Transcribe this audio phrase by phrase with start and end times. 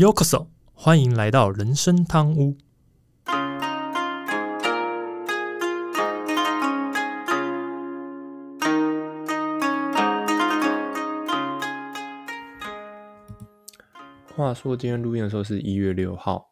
[0.00, 2.56] Yokoso，欢迎来到人生汤屋。
[14.34, 16.46] 话说今天录音的时候是一月六号，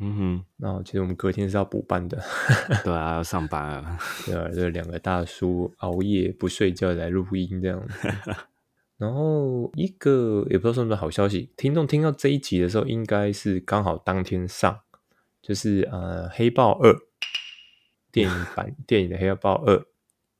[0.00, 2.18] 嗯哼，那其实我们隔天是要补班的，
[2.82, 3.98] 对啊，要上班啊。
[4.24, 8.08] 对啊，这两个大叔熬夜不睡觉来录音这样子。
[8.96, 14.80] 然后一个也不知道算不算好消息，听众听到这一集的时候，应该是刚好当天上，
[15.42, 16.92] 就是呃《黑豹二》
[18.12, 19.76] 电影版电影的《黑豹二》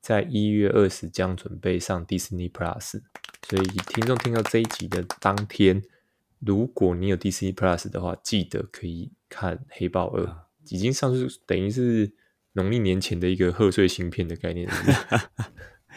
[0.01, 3.01] 在一月二十将准备上 Disney Plus，
[3.47, 5.83] 所以听众听到这一集的当天，
[6.39, 10.23] 如果你有 Disney Plus 的话，记得可以看《黑豹二》，
[10.69, 12.13] 已经上是等于是
[12.53, 14.69] 农历年前的一个贺岁新片的概念。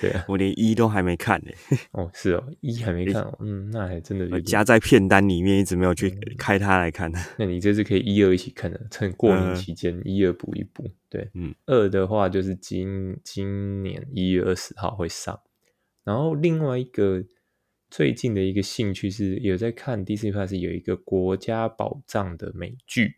[0.00, 1.50] 对啊，我连一都还没看呢。
[1.92, 7.10] 哦，是哦，一还没看哦，嗯，那还真的有点夹在片单里面，一直没有去开它来看。
[7.36, 10.90] 那你这次可以一二一起看的，趁过年期间一二补一补。
[11.08, 15.40] 对，嗯，二的话就是今今年一月二十号会上。
[16.04, 17.24] 然后另外一个
[17.90, 23.16] 最近的一个兴趣是有在看 DC Plus 有一个国家宝藏的美剧。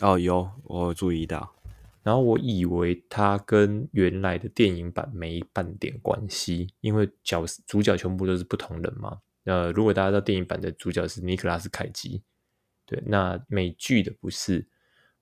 [0.00, 1.54] 哦，有我有注意到。
[2.02, 9.20] 然后我以为它跟原来的电影版没半点关系，因为角主角全部都是不同人嘛。
[9.44, 12.22] 呃，如果大家知道电影版的主角是尼克拉斯凯奇，
[12.86, 14.66] 对，那美剧的不是。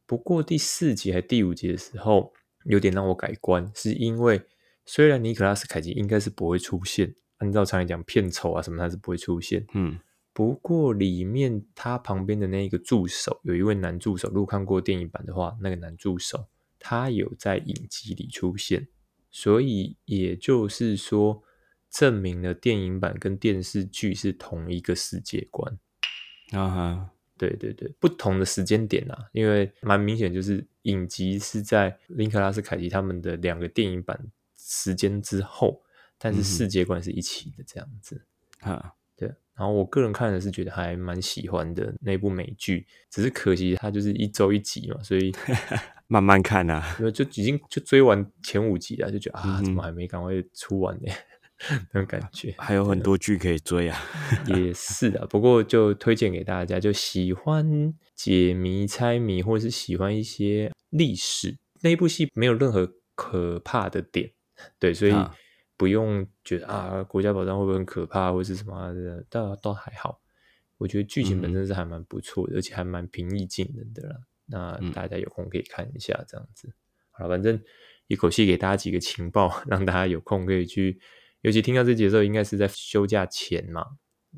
[0.06, 2.32] 不过第四集还第五集的时候，
[2.64, 4.42] 有点让我改观，是因为
[4.84, 9.98] 虽然尼克拉斯凯奇应该是不会出现，按照常理讲片酬啊什么他是不会出现，嗯，
[10.32, 16.46] 不过里面他旁边的那一个助手，有一位男助手，如果看过电影版的话，那个男助手。
[16.80, 18.88] 他有在影集里出现，
[19.30, 21.44] 所以也就是说，
[21.90, 25.78] 证明了电影版跟电视剧是同一个世界观。
[26.52, 34.18] 啊哈，对对对，不同的时间点啊，因为蛮明显，就是影集是在林克拉斯凯奇他们的两个电影版
[34.58, 35.82] 时间之后，
[36.18, 38.24] 但是世界观是一起的这样子。
[38.60, 39.28] 啊，对。
[39.54, 45.30] 然后我个人看的是觉得还蛮喜欢的那部美剧，只是可惜它就是一周一集嘛，所以。
[46.12, 51.12] 慢慢看啊，因为就已经就追完前五集了，就觉得啊，怎么还没赶快出完呢？
[51.94, 53.96] 那种感觉，还有很多剧可以追啊。
[54.48, 64.32] 也是啊，不过就推荐给大家，就喜欢解谜猜谜，或者是喜欢一些历史那一部戏，没有任何可怕的点，
[64.80, 65.14] 对，所以
[65.76, 70.20] 不用觉得啊，国家宝藏会不会很可怕，或者是什么的，倒倒还好。
[70.78, 74.16] 我觉得剧情本身是还蛮不错的，而且还蛮平易近人的啦。
[74.50, 76.72] 那大家有空可以看一下，这样子
[77.10, 77.30] 好了。
[77.30, 77.62] 反正
[78.08, 81.00] 一口气给大家几个情报， 让大家有空可以去。
[81.42, 83.86] 尤其听到这节奏，应该是在休假前嘛，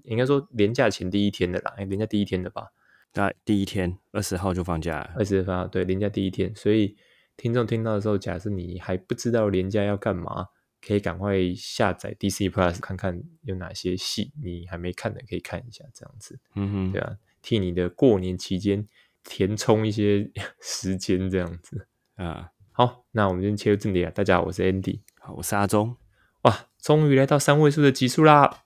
[0.05, 2.69] 应该说年假前第一天的啦，哎，年假第一天的吧？
[3.15, 6.55] 那第一天二十号就放假，二十号对，年假第一天。
[6.55, 6.97] 所以
[7.37, 10.47] 听众听到的时候，假设你还不知道年假要干嘛，
[10.81, 16.39] 可以赶快下载 DC Plus 看看有哪些戏你还没看的，可以看一下，这样子。
[16.55, 18.87] 嗯哼，对啊，替你的过年期间。
[19.25, 24.11] 填充一些 时间这样子啊，好，那我们先切入正题啊。
[24.15, 25.97] 大家好，我是 Andy，好，我是阿忠。
[26.43, 28.65] 哇，终于来到三位数的集数啦！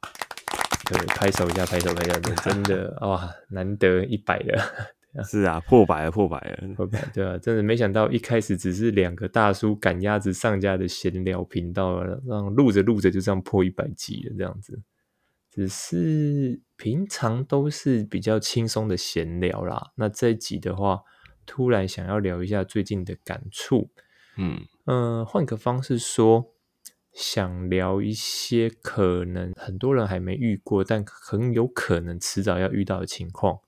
[0.89, 4.62] 对，拍手一下，拍手拍手， 真的哇，难得一百了。
[5.25, 7.03] 是啊，破百了，破百了，破百。
[7.15, 14.78] 对啊，真的没想到一开始只是两个大叔赶鸭子上架的闲聊频道，让录着录着就这样破一百集了，这样子。
[15.56, 19.91] 只是平常都是比较轻松的闲聊啦。
[19.94, 21.03] 那这一集的话，
[21.47, 23.89] 突然想要聊一下最近的感触。
[24.37, 26.53] 嗯嗯，换个方式说，
[27.11, 33.61] 想聊一些可能很多人还没遇过，但很有可能迟早要遇到的情况。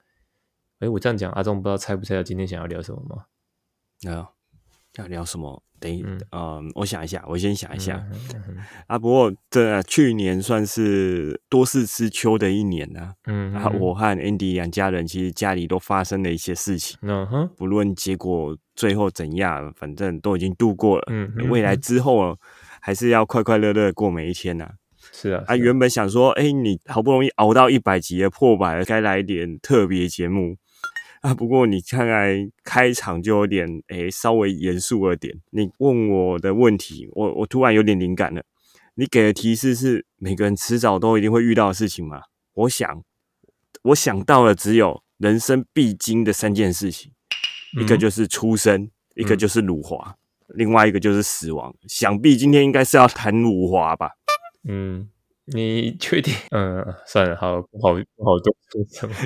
[0.81, 3.25] 哎，我这样讲，阿忠不知道猜不猜到今天想要聊什么吗？
[4.13, 4.33] 啊，
[4.97, 5.63] 要聊什么？
[5.81, 8.05] 等于嗯，我想一下，我先想一下
[8.87, 8.99] 啊。
[8.99, 13.13] 不过这去年算是多事之秋的一年呢。
[13.27, 16.99] 嗯，然后我和 Andy 两家人其实家里都发生了一些事情。
[17.03, 21.05] 嗯哼，不论结果最后怎样，反正都已经度过了。
[21.11, 22.37] 嗯，未来之后
[22.81, 24.69] 还是要快快乐乐过每一天呐。
[25.13, 30.57] 是啊，啊，原本想说，哎，你好不容易熬到一百集的破百了，该来点特别节目。
[31.21, 35.41] 啊，不过你看来开场就有点诶，稍微严肃了点。
[35.51, 38.43] 你问我的问题，我我突然有点灵感了。
[38.95, 42.23] 你给的提示是每个人迟早都一定会遇到的事情吗？
[42.55, 43.03] 我想，
[43.83, 47.13] 我想到了只有人生必经的三件事情，
[47.81, 50.17] 一个就是出生，一个就是辱华，
[50.49, 51.75] 另外一个就是死亡。
[51.89, 54.11] 想必今天应该是要谈辱华吧？
[54.69, 55.09] 嗯，
[55.45, 56.35] 你确定？
[56.51, 59.15] 嗯，算了，好，不好，不好多说什么。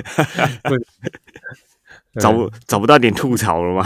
[2.19, 3.83] 找不找不到点吐槽了吗？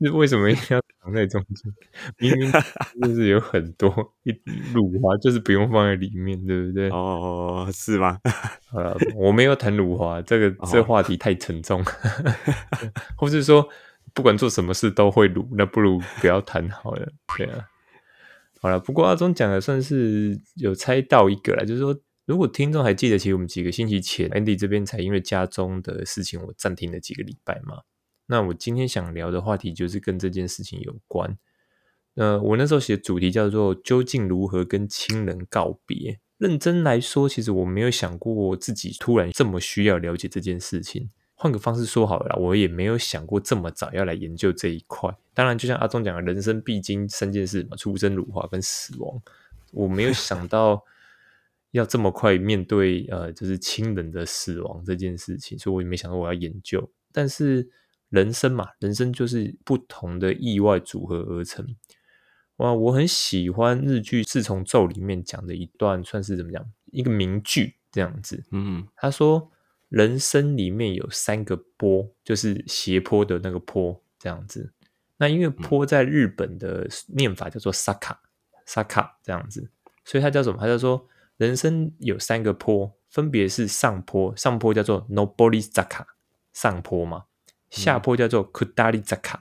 [0.00, 1.72] 是为什么一定要藏在中间？
[2.18, 2.52] 明明
[3.08, 3.88] 就是有很多
[4.24, 4.30] 一
[4.74, 6.90] 辱华，就是不用放在里面，对不对？
[6.90, 8.18] 哦，是吗？
[8.74, 11.82] 呃，我没有谈辱华， 这个这个话题太沉重，
[13.16, 13.66] 或是说
[14.12, 17.08] 不管做什么事都会辱，那不如不要谈好了。
[17.38, 17.64] 对啊，
[18.60, 21.96] 好了，不过阿忠讲的算是有猜到一个了，就是说，
[22.26, 27.82] 如果听众还记得，其实我们几个星期前，Andy 这边才因为家中的事情，我暂停了几个礼拜嘛。
[28.26, 31.36] 那我今天想聊的话题就是跟这件事情有关。
[32.14, 36.20] 呃，我那时候写主题叫做“究竟如何跟亲人告别”。
[36.38, 41.10] 认真来说，其实我没有想过自己突然这么需要了解这件事情。
[41.34, 45.14] 换个方式说好了，我也没有想过这么早要来研究这一块。
[45.34, 49.20] 当然，就像阿忠讲的，人生必经三件事嘛：出生、乳化跟死亡。
[49.72, 50.82] 我没有想到
[51.74, 56.90] 要这么快面对呃，就是亲人的死亡这件事情，所以我也没想到我要研究。
[57.12, 57.70] 但是。
[58.10, 61.66] 人生嘛，人生就是不同的意外组合而成。
[62.58, 66.64] 哇，我很喜欢日剧《四重奏》里面讲的一段，算是怎么讲？
[66.92, 68.44] 一个名句这样子。
[68.52, 69.50] 嗯，他说
[69.90, 74.72] ：“人生里面有三个坡，就是斜坡的那个坡，这样子。
[75.16, 78.22] 那因为坡在日本的念法叫做萨卡，
[78.64, 79.72] 萨卡这样子，
[80.04, 80.58] 所以它叫什么？
[80.60, 86.04] 它叫做人生有三个坡，分别是上坡，上坡叫做 Nobori Zaka，
[86.52, 87.24] 上坡嘛。”
[87.70, 89.34] 下坡叫做 Kudali Zaka，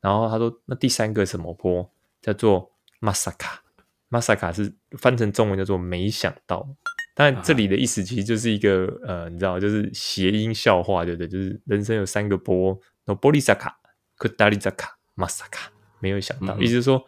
[0.00, 1.92] 然后他说那第三个什么坡
[2.22, 2.72] 叫做
[3.02, 6.66] Masaka，Masaka 是翻成中文叫做没想到，
[7.14, 11.28] 但这里的意思其实就是一个呃，你知道，就是谐音笑话，对不对？
[11.28, 15.66] 就是人生有三个坡，Nobori Zaka，Kudali Zaka，Masaka，
[16.00, 17.04] 没有想到，意思是说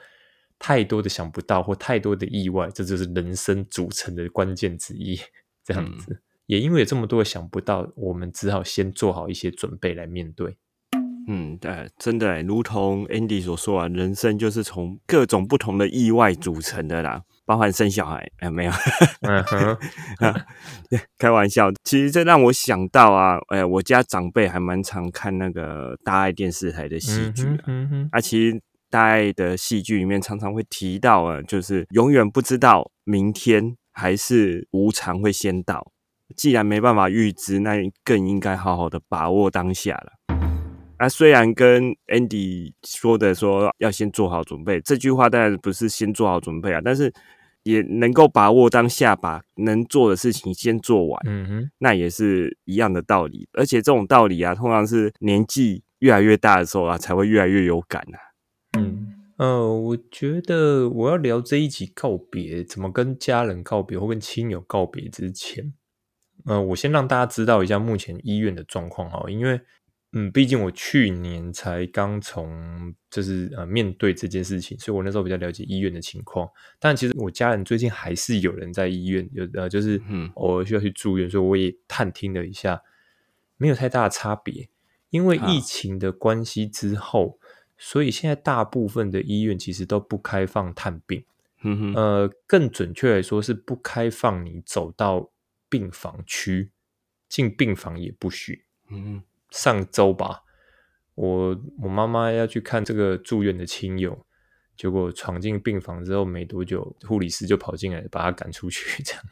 [0.59, 5.19] 太多的想不到或太多的意外，这就是人生组成的关键之一，
[5.65, 6.23] 这样子。
[6.47, 10.57] 也因为有这么多想不到，我们只好先做好一些准备来面对。
[11.29, 18.31] 嗯，对，真的，如同 Andy 所说啊，人生就是从各种不同的意外组成的啦，包含生小孩。
[18.39, 18.73] 哎，没有，
[21.19, 21.73] 开玩笑。
[21.83, 27.65] 其实这让我想到啊，哎，我家长辈还蛮常看那个大爱电视台的戏剧啊。
[27.67, 28.63] 嗯哼，啊，其实
[28.97, 35.93] 大爱的戏剧里面常常会提到啊，就是永远不知道明天还是无常会先到。
[36.35, 40.37] 既然没办法预知，那更应该好好的把握当下了。
[40.97, 47.13] 啊，虽然跟 Andy 说的说要先做好准备，这句话当然不是先做好准备啊，但是
[47.65, 51.21] 也能够把握当下，把能做的事情先做完。
[51.27, 53.47] 嗯哼，那也是一样的道理。
[53.53, 58.25] 而且这种道理啊，通常是年纪越来越大的时候啊，才会越来越有感啊。
[58.77, 65.73] 嗯，呃，我觉得我要聊这一集告别，怎么跟家人告别或跟亲友告别之前。
[66.45, 69.61] 呃，我先让大家知道一下目前医院的状况哈，因为
[70.13, 76.49] 嗯，毕竟我去年才刚从就是呃面对这件事情，所以我那时候比较了解医院的情况。
[76.79, 82.81] 但其实我家人最近还是有人在医院，有呃就是嗯偶尔需要去住院，所以我也探听了一下，
[83.57, 84.69] 没有太大的差别。
[85.11, 87.39] 因为疫情的关系之后，
[87.79, 91.25] 所以现在大部分的医院其实都不开放探病，
[91.63, 95.31] 嗯哼，呃，更准确来说是不开放你走到。
[95.69, 96.71] 病房区
[97.29, 98.65] 进病房也不许。
[98.89, 99.21] 嗯，
[99.51, 100.45] 上周吧，
[101.17, 104.25] 我我妈妈要去看这个住院的亲友，
[104.77, 109.03] 结果闯进病房之后没多久，护理师就跑进来把他赶出去。
[109.03, 109.23] 这样，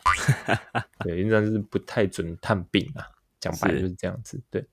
[1.06, 3.06] 对，应该是不太准探病啊。
[3.38, 4.42] 讲白就是这样子。
[4.50, 4.66] 对，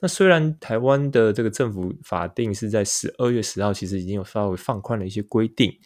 [0.00, 5.78] 那虽然台湾的这个政府法定是在十二月十号，其实已经有稍微放宽了一些规定，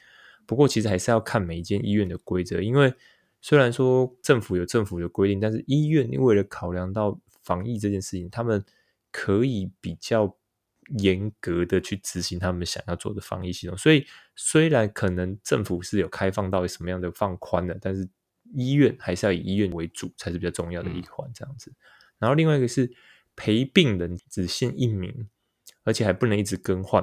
[0.46, 2.94] 不过其实还是要看每一间医院的规则，因为。
[3.42, 8.62] 虽然说政府有政府的规定，但是医院为了考量到防疫这件事情，他们
[9.10, 10.36] 可以比较
[10.98, 13.74] 严格的去执行他们想要做的防疫系统。
[13.78, 14.04] 所以
[14.36, 18.06] 虽然可能政府是有开放到什么样的放宽的，但是
[18.52, 21.26] 医院还是要以医院为主，才是比较重要的一环。
[21.32, 21.72] 这样子。
[22.18, 22.92] 然后另外一个是
[23.40, 25.26] 陪病人只限一名，
[25.84, 27.02] 而且还不能一直更换，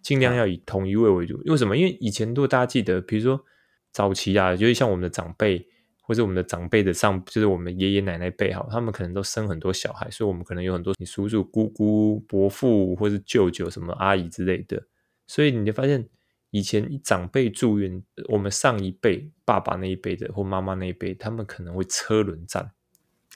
[0.00, 1.42] 尽量要以同一位为主。
[1.44, 1.76] 为什么？
[1.76, 3.44] 因为以前如果大家记得，比如说
[3.92, 5.68] 早期啊，就是像我们的长辈。
[6.06, 14.86] 或者我们的长辈的上，就是我们爷爷奶奶辈哈，他们可能都生很多小孩，所以我们可能有很多你叔叔、姑姑、伯父或是舅舅、什么阿姨之类的，
[15.26, 16.06] 所以你就发现
[16.50, 22.70] 以前长辈住院，我们上一辈爸爸那一辈的或妈妈那一辈，他们可能会车轮战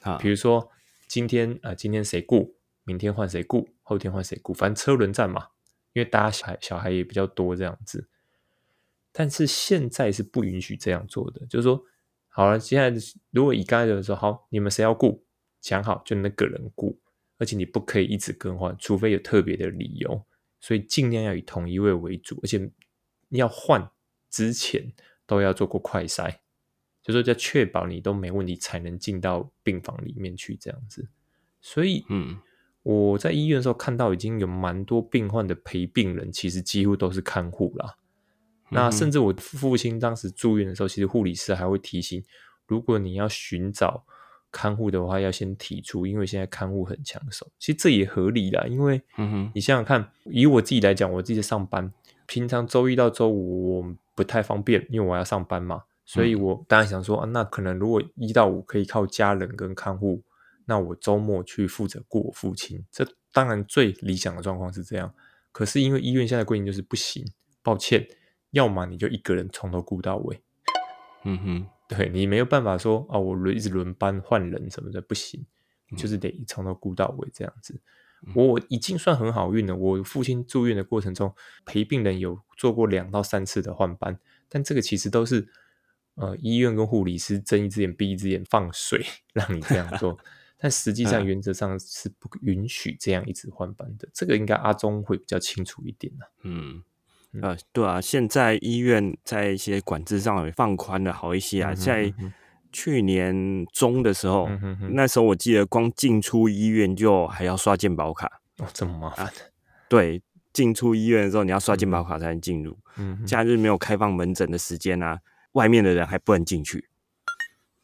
[0.03, 0.69] 啊，比如说
[1.09, 5.47] 今天啊，今天谁顾，明天换谁顾，后天换谁顾，反正车轮战嘛，
[5.93, 8.07] 因为大家小孩小孩也比较多这样子。
[9.11, 11.83] 但是现在是不允许这样做的，就是说，
[12.27, 12.93] 好了，现在
[13.31, 15.25] 如果以刚才的说，好，你们谁要雇，
[15.59, 16.99] 讲好就那个人雇，
[17.39, 20.23] 而且你不可以一直更换，除非有特别的理由，
[20.59, 22.71] 所以尽量要以同一位为主，而且
[23.29, 23.89] 要换
[24.29, 24.93] 之前
[25.25, 26.37] 都要做过快筛，
[27.11, 31.07] 就说要确保你都没问题，才能进到病房里面去这样子。
[31.59, 32.37] 所以，嗯，
[32.83, 37.95] 我在医院的时候看到已经有蛮多病患的陪病人，其实几乎都是看护啦。
[38.69, 42.23] 那甚至我父亲当时住院的时候，其实护理师还会提醒，
[42.67, 44.05] 如果你要寻找
[44.51, 47.51] 看护的话，要先提出，因为现在看护很抢手。
[47.57, 51.91] 其实这也合理啦，因为嗯哼，你想想看，以我自己来讲，我自己上班，
[52.27, 60.23] 平常周一到周五我不太方便，因为我要上班嘛，所以我当然想说，啊，那可能如果一到五可以靠家人跟看护，
[60.65, 65.13] 那我周末去负责顾我父亲，这当然最理想的状况是这样。
[65.51, 67.23] 可是因为医院现在规定就是不行，
[67.61, 68.07] 抱歉，
[68.49, 70.41] 要么你就一个人从头顾到尾，
[71.25, 75.45] 嗯哼，对你没有办法说啊，我轮一直轮班换人什么的不行，
[75.89, 77.79] 你就是得从头顾到尾这样子。
[78.33, 79.75] 我已经算很好运了。
[79.75, 81.31] 我父亲住院的过程中，
[81.65, 85.47] 陪病人有做过两到三次的换班，但这个其实都是
[86.19, 90.17] 呃医院跟护理师睁一只眼闭一只眼放水 让你这样做，
[90.57, 94.07] 但实际上原则上是不允许这样一直换班的。
[94.13, 96.83] 这个应该阿忠会比较清楚一点呢、嗯。
[97.41, 101.71] 呃，对啊，现在医院在一些管制上也放宽了好一些啊。
[101.71, 102.33] 嗯哼在嗯哼
[102.71, 108.41] 去年中的时候，嗯哼哼那时候我记得光进出医院就还要刷健保卡。
[108.57, 109.31] 哦，这么麻烦。
[109.87, 110.21] 对，
[110.51, 112.75] 进出医院的时候你要刷健保卡才能进入。
[112.97, 115.19] 嗯假日没有开放门诊的时间啊，
[115.53, 116.87] 外面的人还不能进去。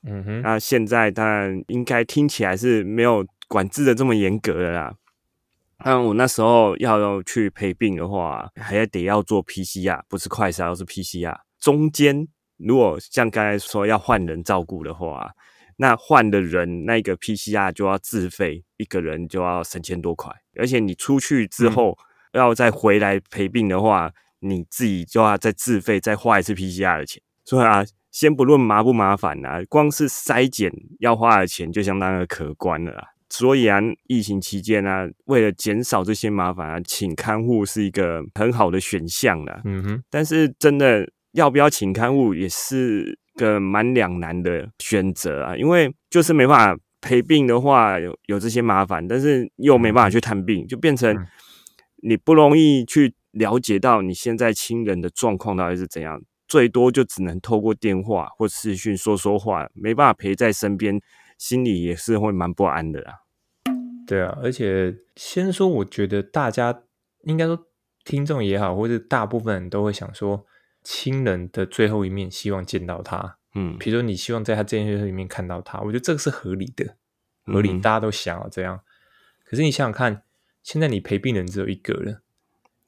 [0.08, 4.96] 嗯哼，那现在当然应该听起来是没有管制的这么严格的啦。
[5.84, 11.38] 那我那时候要去陪病的话，还得要做 PCR，不是快筛，而是 PCR。
[11.60, 15.32] 中间如果像刚才说要换人照顾的话，
[15.78, 21.98] 那换的人那个 PCR 就要自费，一个人就要三千多块，而且你出去之后、
[22.32, 27.22] 要再回来陪病的话，你自己就要再自费再花一次 PCR 的钱。
[27.46, 33.08] 所以啊，先不论麻不麻烦啊，光是筛检要花的钱就相当的可观了啦。
[33.30, 39.62] 所以啊，疫情期间啊，为了减少这些麻烦啊，请看护是一个很好的选项啦。
[39.66, 51.28] 嗯哼，但是真的要不要请看护，也是个蛮两难的选择啊，因为就是没办法陪病的话，有有这些麻烦，但是又没办法去探病，就变成嗯
[52.04, 61.02] 你不容易去了解到你现在亲人的状况到底是怎样，最多就只能透过电话或视讯说说话，没办法陪在身边，
[61.38, 63.22] 心里也是会蛮不安的啦。
[64.08, 66.84] 对啊，而且先说，我觉得大家
[67.24, 67.68] 应该说
[68.04, 70.46] 听众也好，或者大部分人都会想说，
[70.84, 73.38] 亲人的最后一面希望见到他。
[73.56, 76.98] 嗯比如说，你希望在他这件事里面看到他，我觉得这个是合理的，
[77.46, 78.82] 合理，嗯大家都想要这样。
[79.46, 80.24] 可是你想想看，
[80.62, 82.22] 现在你陪病人只有一个人，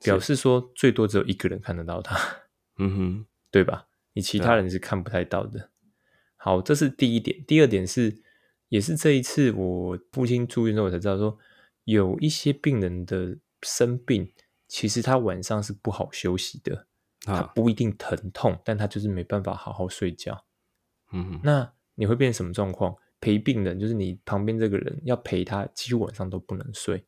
[0.04, 2.20] 表示说最多只有一个人看得到他。
[2.78, 3.88] 嗯哼，对吧？
[4.14, 5.70] 你其他人是看不太到的。
[6.36, 7.44] 好，这是第一点。
[7.46, 8.22] 第二点是，
[8.70, 11.38] 也是这一次我父亲住院之后，我才知道说，
[11.84, 14.32] 有一些病人的生病，
[14.68, 16.88] 其实他晚上是不好休息的，
[17.22, 20.46] 他啊，不一定疼痛，但他就是没办法好好睡觉。
[21.12, 22.96] 嗯，那你会变成什么状况？
[23.20, 27.04] 陪病人就是你旁边这个人要陪他，几乎晚上都不能睡。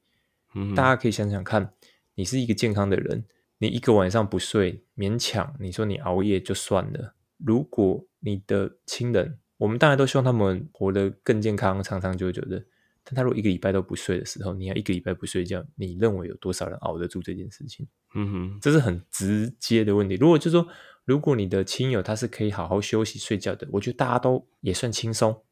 [0.56, 1.72] 嗯大家可以想想看，
[2.16, 3.24] 你是一个健康的人，
[3.60, 7.14] 你一个晚上不睡，勉强你说你熬夜就算了。
[7.38, 12.66] 如果你的亲人，我们当然都希望他们活得更健康、长长久久的，
[13.04, 17.86] 但他如果一个礼拜都不睡的时候，你要一个礼拜不睡觉，你认为有多少人熬得住这件事情？
[18.16, 20.16] 嗯哼，这是很直接的问题。
[20.16, 20.66] 如果就说，
[21.04, 25.44] 如果你的亲友他是可以好好休息睡觉的，我觉得大家都也算轻松，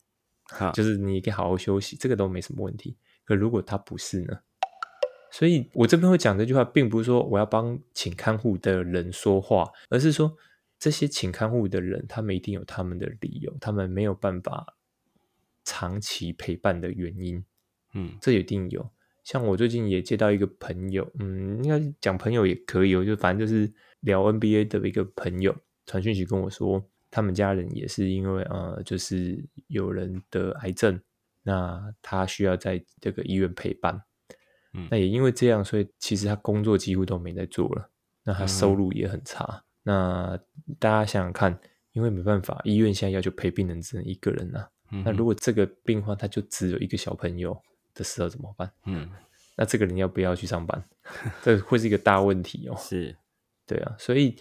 [0.45, 2.95] 好，就是你可以好好休息，这个都没什么问题。
[3.25, 4.39] 可如果他不是呢？
[5.31, 10.35] 所以我这边会讲这句话，并不是说我要帮请看护的人说话，而是说
[10.79, 14.77] 这些请看护的人，他们一定有他们的理由，他们没有办法
[15.63, 17.43] 长期陪伴的原因，
[17.93, 18.89] 嗯这一定有。
[19.23, 23.69] 像我最近也接到一个朋友，嗯，应该讲朋友也可以哦，就反正就是
[23.99, 25.53] 聊 NBA 的一个朋友
[25.85, 26.81] 传讯息跟我说，
[27.11, 31.01] 他们家人也是因为呃，就是有人得癌症，
[31.43, 34.01] 那他需要在这个医院陪伴。
[34.73, 37.89] 嗯那也因为这样，所以其实他工作几乎都没在做了，
[38.23, 39.63] 那他收入也很差。
[39.83, 40.37] 那
[40.79, 41.57] 大家想想看，
[41.93, 44.69] 因为没办法，医院现在要求陪病人只能一个人啊。
[44.91, 47.59] 嗯那如果这个病患他就只有一个小朋友
[47.93, 48.71] 的时候怎么办？
[48.85, 49.09] 嗯
[49.57, 50.83] 那这个人要不要去上班？
[51.41, 52.75] 这会是一个大问题哦。
[52.79, 53.15] 是
[53.65, 54.35] 对啊，所以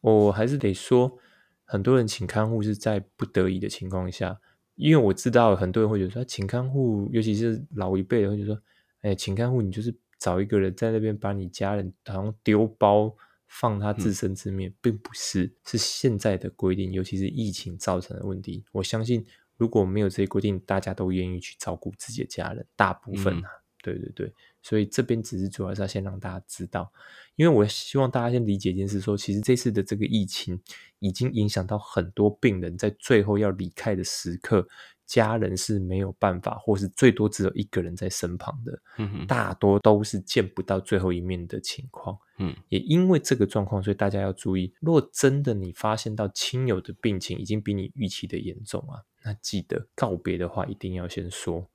[0.00, 1.18] 我还是得说，
[1.64, 4.38] 很多人请看护是在不得已的情况下，
[4.76, 8.62] 因为我知道很多人会觉得说，请看护，尤其是老一辈的，会觉得说，
[9.04, 13.14] 哎，请看护，你就是找一个人在那边把你家人好像丢包
[13.46, 18.64] 放他自生自灭，并不是，是现在的规定，尤其是疫情造成的问题。
[18.72, 19.24] 我相信
[19.58, 23.50] 如果没有这些规定，大家都愿意去照顾自己的家人，大部分啊，
[23.82, 24.32] 对对对。
[24.62, 26.90] 所以这边只是主要是要先让大家知道，
[27.36, 30.58] 因为我希望大家先理解一件事，说其实这次的这个疫情
[31.00, 34.66] 已经影响到很多病人，在最后要离开的时刻，
[35.06, 42.18] 家人是没有办法，或是最多只有一个人在身旁的，嗯大多都是见不到最后一面的情况。
[42.38, 51.66] 嗯，也因为这个状况，所以大家要注意，如果真的你发现到亲友的病情已经比你预期的严重啊，那记得告别的话一定要先说。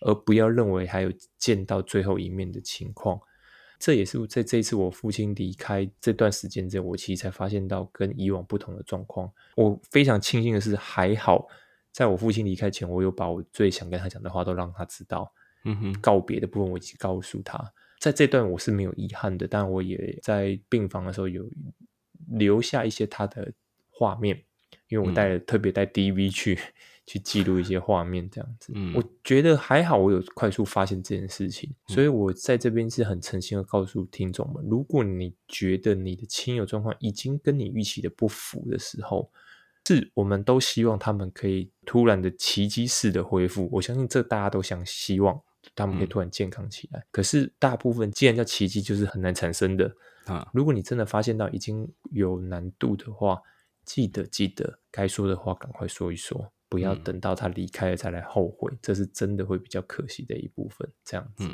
[0.00, 3.18] 而不要认为还有见到最后一面的情况，
[3.78, 9.32] 这也是在这一次我父亲离开这段时间之后，我其实才发现到跟以往不同的状况。
[9.56, 11.48] 我非常庆幸的是，还好
[11.94, 15.32] 在我父亲离开前，我有把我最想跟他讲的话都让他知道。
[15.64, 21.48] 嗯哼，告别的部分我已经告诉他，在这段我是没有遗憾的，但我也在病房的时候有
[22.28, 23.50] 留下一些他的
[23.88, 24.36] 画面，
[24.88, 26.58] 因为我带了、特别带 DV 去。
[27.06, 39.30] 去记录一些画面，这样子，嗯我觉得还好，我有快速发现这件事情，所以我在这边是很诚心的告诉听众们，如果你觉得你的亲友状况已经跟你预期的不符的时候，
[39.86, 45.40] 是我们都希望他们可以突然的奇迹式的恢复，我相信这大家都想希望
[45.74, 49.94] 他们可以突然健康起来，可是大部分既然叫奇迹，就是很难产生的
[50.26, 53.40] 啊，如果你真的发现到已经有难度的话，
[53.84, 56.50] 记得记得该说的话赶快说一说。
[56.66, 60.90] 不要等到他离开了再来后悔，这是真的会比较可惜的一部分。
[61.04, 61.48] 这样子，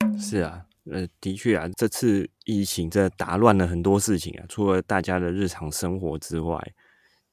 [0.00, 4.44] 嗯，是啊，呃，的确啊，这次疫情真的打乱了很多事情啊。
[4.50, 6.60] 除了大家的日常生活之外，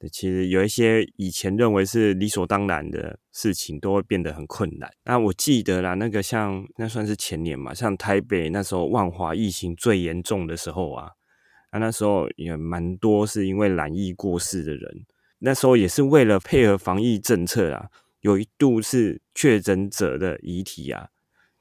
[0.09, 4.91] 其实有一些以前认为是理所当然的事情，都会变得很困难。
[5.05, 11.11] 那我记得啦，那个像那算是前年嘛，像台北那时候万华疫情最严重的时候啊，
[11.69, 15.05] 啊，那时候也蛮多是因为染疫过世的人。
[15.39, 17.89] 那时候也是为了配合防疫政策啊，
[18.21, 21.09] 有一度是确诊者的遗体啊，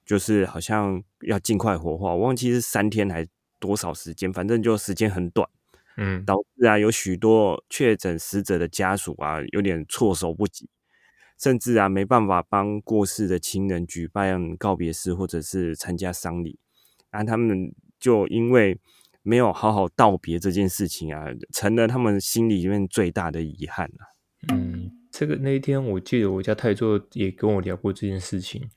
[0.07, 3.27] 就是好像要尽快火化，我忘记是三天还
[3.59, 5.49] 多少时间，反正就时间很短，
[5.97, 10.69] 嗯，导致啊有许多确诊死者的家属啊有点措手不及，
[11.39, 16.59] 甚至啊没办法帮过世的亲人举办告别式或者是参加丧礼，
[17.11, 18.79] 啊他们就因为。
[19.25, 24.03] 没有好好道别这件事情啊，成了他们心里面最大的遗憾啊。
[24.53, 28.69] 嗯，这个那一天我记得我家太座也跟我聊过这件事情。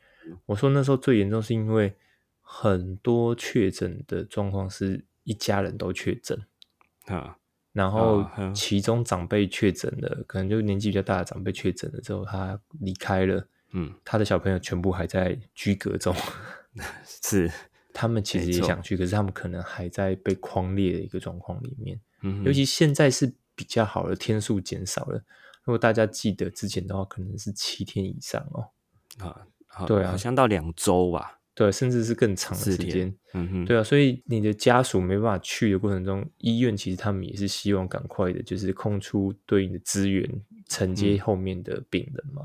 [0.46, 1.96] 我说那时候最严重是因为
[2.42, 6.40] 很多确诊的状况是一家人都确诊
[7.06, 7.38] 啊，
[7.74, 16.16] 然后其中长辈确诊了，可能就年纪比较大的长辈确诊了之后，他离开了，嗯，他的小朋友全部还在居隔中，
[17.06, 17.52] 是。
[17.98, 21.98] 他们其实也想去，可是他们可能还在被框列的一个状况里面。
[22.24, 25.18] 嗯，尤其现在是比较好的天数减少了。
[25.64, 28.68] 如果大家记得之前的话，可能是七天以上哦。
[29.26, 29.48] 啊，
[29.88, 31.40] 对啊，好像到两周吧。
[31.56, 33.12] 对，甚至是更长的时间。
[33.34, 40.30] 嗯哼，对啊，所以你的家属没办法去的过程中，医院其实他们也是希望赶快的，就是空出对应的资源
[40.68, 42.44] 承接后面的病人嘛。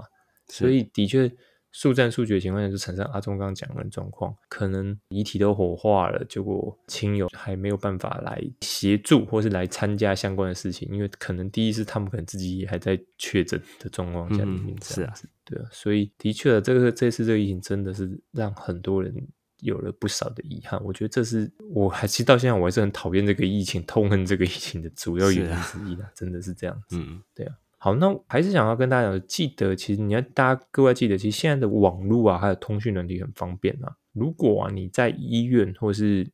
[0.48, 1.30] 所以的确。
[1.72, 19.14] 速战速决的情况下，就产生阿忠刚刚讲的状况，可能遗体都火化了，结果亲友还没有办法来协助，或是来参加相关的事情，因为可能第一是他们可能自己也还在确诊的状况下里面，是啊，对啊，所以的确，这个这次这个疫情真的是让很多人
[19.60, 20.82] 有了不少的遗憾。
[20.84, 27.54] 我觉得这是我还其实到现在我还是很讨厌这个疫情，痛恨这个疫情的主要原因之一啊，真的是这样子，嗯，对啊。
[27.82, 33.96] 好，那还是想要跟大家讲，记得其实你要大家各位记得，其实现在的网络啊，还有通讯能力很方便啊。
[34.12, 36.30] 如果啊你在医院，或是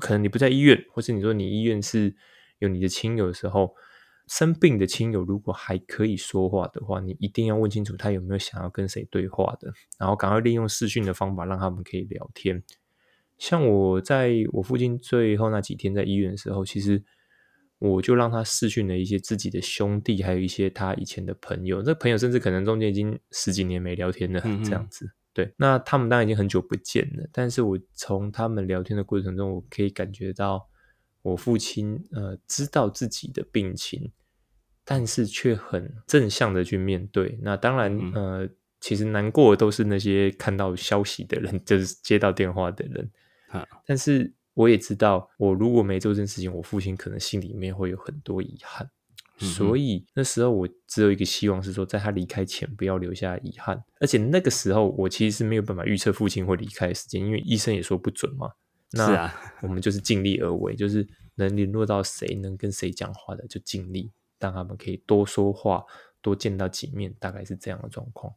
[0.00, 2.16] 可能你不在医院，或是你说你医院是
[2.60, 3.74] 有你的亲友的时候，
[4.26, 12.62] 生病的亲友如果还可以说话的话，你一定要问清楚他有没有想要跟谁对话的，然后赶快利用视讯的方法让他们可以聊天。
[13.36, 17.04] 像我在我父亲最后那几天在医院的时候，其实。
[17.78, 21.82] 我就让他试训了一些自己的兄弟，还有一些他以前的朋友。
[21.82, 25.10] 这朋友甚至可能中间已经十几年没聊天了，这样子。
[25.34, 27.28] 对，那他们当然已经很久不见了。
[27.30, 30.66] 但是我从他们聊天的过程中，我可以感觉到
[31.20, 34.10] 我父亲呃知道自己的病情，
[34.82, 37.38] 但是却很正向的去面对。
[37.42, 38.48] 那当然呃，
[38.80, 43.10] 其实难过的都是那些看到消息的人， 就是接到电话的人。
[43.84, 44.32] 但是。
[44.56, 48.90] 我也知道，我如果没做这件事情，我父亲可能心里面会有很多遗憾。
[49.38, 53.84] 所以那时候我只有一个希望是说，在他离开前不要留下遗憾。
[54.00, 58.50] 而且那个时候我其实是没有办法预测父亲会离开的时间，因为医生也说不准嘛。
[58.92, 65.84] 是啊， 我们就是尽力而为，就是能联络到谁，能跟谁讲话的就尽力，让他们可以多说话，
[66.22, 68.32] 多见到几面，大概是这样的状况。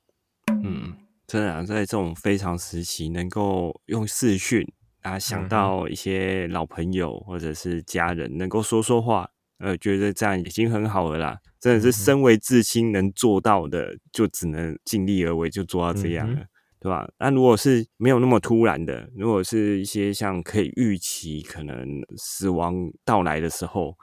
[0.48, 4.68] 嗯，真的在这种非常时期，能够用视讯
[5.02, 9.30] 啊想到一些老朋友或者是家人，能够说说话。
[9.60, 16.46] 呃，觉得这样已经很好了啦，真的是身为至亲能做到的，就只能尽力而为，就做到这样了，
[16.80, 17.06] 对吧？
[17.20, 21.86] 那如果是没有那么突然的，如果是一些像可以预期可能
[22.16, 23.98] 死亡到来的时候，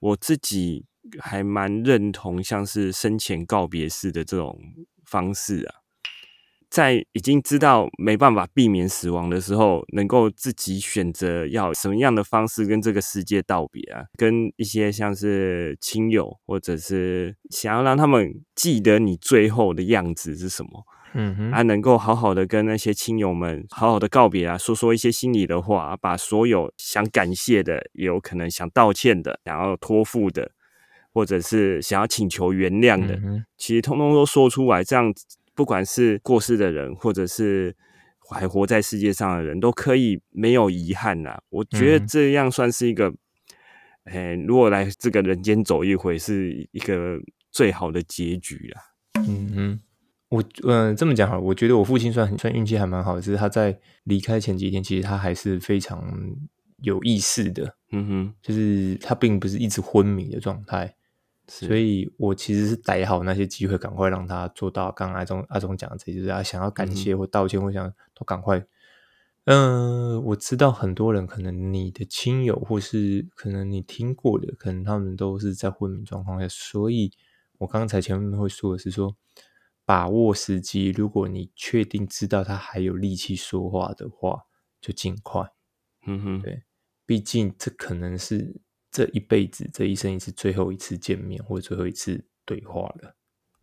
[0.00, 0.84] 我自己
[1.20, 4.58] 还蛮认同像是生前告别式的这种
[5.04, 5.74] 方式啊。
[6.68, 30.50] 在已经知道没办法避免死亡的时候，能够自己选择要什么样的方式跟这个世界道别啊，跟一些像是亲友，或者是想要让他们记得你最后的样子是什么，嗯哼，啊，能够好好的跟那些亲友们好好的告别啊，说说一些心里的话，把所有想感谢的，也有可能想道歉的，想要托付的，
[31.14, 33.16] 或者是想要请求原谅的，
[33.56, 35.14] 其实通通都说出来，这样。
[35.56, 37.74] 不管是过世的人，或者是
[38.30, 41.40] 还活在世界上的人，都可以没有遗憾呐。
[41.48, 43.12] 我觉得这样算是一个，
[44.04, 47.18] 哎，如果来这个人间走一回，是一个
[47.50, 48.82] 最好的结局啊。
[49.26, 49.80] 嗯哼，
[50.28, 56.04] 我嗯这么讲好，我觉得我父亲算算运气还蛮好的，是他在离开前几天，其实他还是非常
[56.82, 57.76] 有意识的。
[57.92, 60.95] 嗯哼，就是他并不是一直昏迷的状态。
[61.48, 64.90] 所以我其实是逮好那些机会，赶快让他做到。
[64.90, 68.66] 刚刚阿忠阿忠讲的，这就是啊想要感谢或道歉，我想都赶快。
[69.44, 76.48] 嗯，我知道很多人可能你的亲友，或是可能你听过的，可能他们都是在昏迷状况下。
[76.48, 77.12] 所以
[77.58, 79.16] 我刚才前面会说的是说，
[79.84, 80.90] 把握时机。
[80.90, 84.40] 如果你确定知道他还有力气说话的话，
[84.80, 85.48] 就尽快。
[86.08, 86.64] 嗯哼，对，
[87.06, 88.60] 毕竟这可能是。
[88.96, 93.14] 这一辈子，这一生一次，最后一次见面或者最后一次对话了，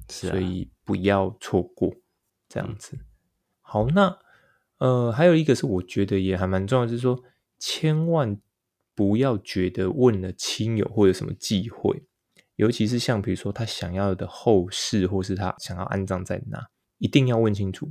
[0.08, 1.92] 所以不要错过
[2.48, 3.00] 这样子。
[3.62, 4.16] 好，那
[4.78, 7.20] 呃，还有一个是我觉得也还蛮重要，就是说，
[7.58, 8.40] 千万
[8.94, 12.04] 不要觉得问了亲友或者什么忌讳，
[12.58, 16.68] 尤其是像比如说他想要的后事，或是他想要安葬在哪，
[17.00, 17.90] 一定要问清楚。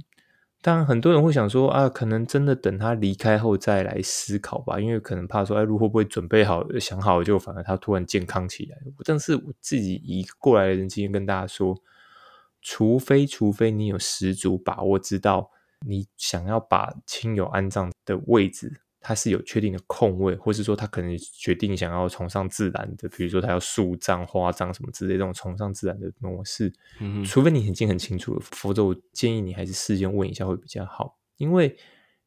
[0.62, 8.78] 当然，很多人会想说啊，可能真的等他离开后再来思考吧，因为可能怕说，哎，路会不会准备好、想好，就反而他突然健康起来。
[9.04, 11.76] 但是我自己以过来人经验跟大家说，
[12.60, 15.50] 除非除非你有十足把握，知道
[15.84, 18.82] 你想要把亲友安葬的位置。
[19.02, 26.72] 他是有确定的空位，或是说他可能决定想要崇尚自然的，比如说他要树葬、花葬什么之类这种崇尚自然的模式。
[27.00, 31.18] 嗯，除非你已经很清楚了，否则我建议你还是事先问一下会比较好。
[31.36, 31.76] 因为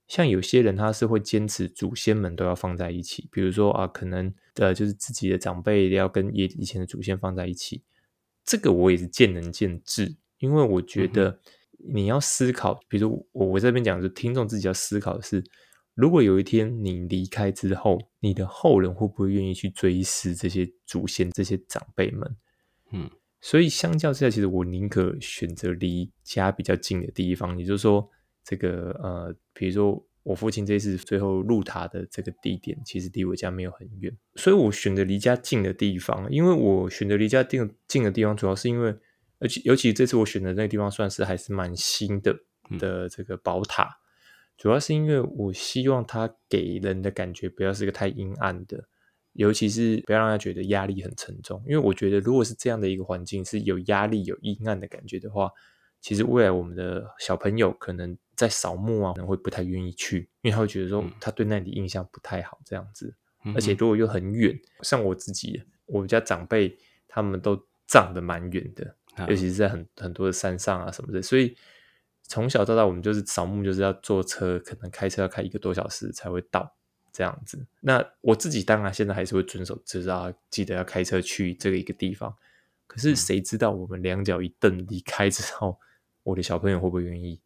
[0.07, 7.81] 像有些人他是会坚持祖先们都要放在一起，比如说啊，可能呃就是自己的长辈要跟以以前的祖先放在一起，
[8.43, 10.17] 这个我也是见仁见智。
[10.39, 11.39] 因为我觉得
[11.77, 15.41] 你要思考，比如我我这边讲，就听众自己要思考的是。
[15.95, 22.35] 如果有一天你离开之后，你的后人会不会愿意去追思这些祖先、这些长辈们？
[22.91, 27.57] 嗯，所以相较之下，其实我宁可选择离家比较近的地方。
[27.57, 28.09] 也就是说，
[28.43, 36.29] 这个呃，比如说我父亲这次最后入塔的这个地点，其实离我家没有很远，所以我选择离家近的地方。
[36.29, 38.93] 因为我选择离家近近的地方，主要是因为，
[39.39, 42.37] 而且尤其这次我选的那个地方，算是还是蛮新的
[42.77, 43.99] 的这个宝塔。
[44.57, 48.87] 主要是因为我希望它给人的感觉不要是个太阴暗的，
[49.33, 51.61] 尤其是不要让他觉得压力很沉重。
[51.67, 55.51] 因为我觉得，如果是这样的一个环境是有压力、有阴暗的感觉的话，
[55.99, 63.13] 其实未来我们的小朋友可能在扫墓啊，可能会不太愿意去，因为他会觉得说他对那里印象不太好这样子。
[63.53, 66.75] 而且如果又很远，像我自己，我家长辈
[67.09, 68.95] 他们都葬的蛮远的，
[69.27, 71.53] 尤其是在很很多的山上啊什么的，所以。
[72.27, 76.75] 从小到大，我们就是扫墓，就是要坐车，可能开车要开一个多小时才会到
[77.13, 77.65] 这样子。
[77.81, 82.35] 那我自己当然现在还是会遵守，知道记得要开车去这个一个地方。
[82.87, 85.79] 可是谁知道我们两脚一蹬离开之后，
[86.23, 87.39] 我的小朋友会不会愿意？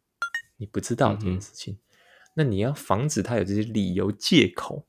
[0.56, 1.78] 你不知道这件事情。
[2.34, 4.86] 那你要防止他有这些理由借口，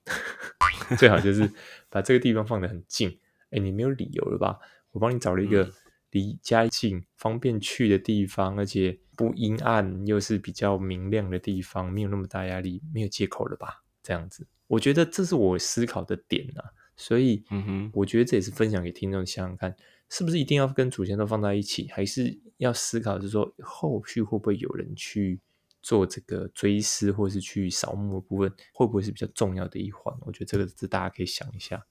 [0.98, 1.52] 最好就是
[1.90, 3.20] 把这个地方放得很近。
[3.50, 4.60] 哎，你没有理由了吧？
[4.92, 5.70] 我帮你找了一个。
[6.12, 13.84] 离家近、方便去的地方，而且不阴暗，又是比较明亮的地方，没有那么大压力，没有借口了吧？
[14.04, 14.48] 这样子。
[14.68, 16.64] 我觉得这是我思考的点啊，
[16.96, 19.76] 所以嗯哼，我觉得这也是分享给听众想想看，
[20.10, 25.40] 是不是一定要跟祖先都放在一起，还是要思考就是说后续会不会有人去
[25.82, 30.16] 做这个追思或是去扫墓的部分，会不会是比较重要的一环？
[30.22, 31.86] 我觉得这个是大家可以想一下。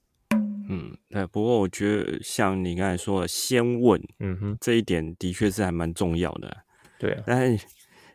[0.71, 1.27] 嗯，对。
[1.27, 6.57] 不过我觉得像你刚才说的，先问嗯哼，这一点的确是还蛮重要的啊。
[6.99, 7.59] 对啊，但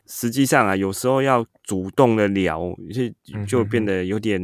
[0.06, 4.40] 实际上啊，有时候要主动的聊，就就变得有点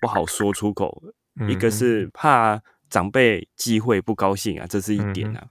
[0.00, 1.02] 不好说出口。
[1.48, 5.46] 一个是怕长辈忌讳不高兴啊，这是一点啊。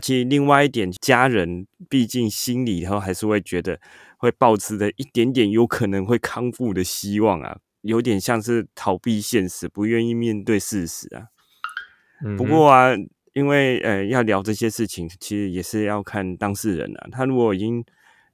[0.00, 3.80] 其实另外一点，家人毕竟心里头还是会觉得
[4.16, 11.28] 会抱持着一点点有可能会康复的希望啊，有点像是逃避现实，不愿意面对事实啊。
[12.24, 12.94] 嗯不过啊，
[13.34, 17.08] 因为呃要聊这些事情，其实也是要看当事人啊。
[17.12, 17.84] 他如果已经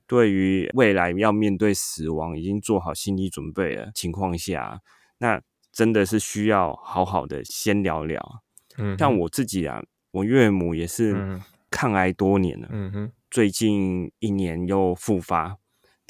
[0.06, 4.80] 对于未来要面对死亡已经做好心理准备了情况下，
[5.18, 5.40] 那
[5.72, 8.42] 真的是需要好好的先聊聊。
[8.78, 9.82] 嗯，像我自己啊，
[10.12, 15.56] 我岳母也是嗯抗癌多年了，嗯哼，最近一年又复发，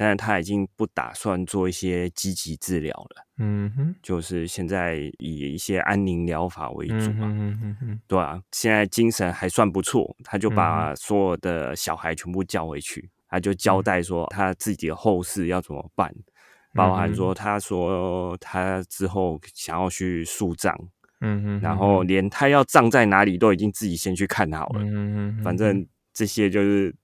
[0.01, 7.27] 但是他已经不打算做一些积极治疗了，嗯哼，就是现在以一些安宁疗法为主嗯嘛。
[7.27, 7.77] 哼嗯哼。
[7.83, 16.11] 哼对啊，现在精神还算不错，他就嗯把所有的小孩全部叫回去，他就交代说他自己的后事要怎么办，
[16.73, 17.35] 包含说。
[17.35, 20.75] 他说他之后想要去树葬，
[21.21, 26.95] 嗯哼，然后连他要葬在哪里都已经自己先去看好了，嗯哼，反正这些就是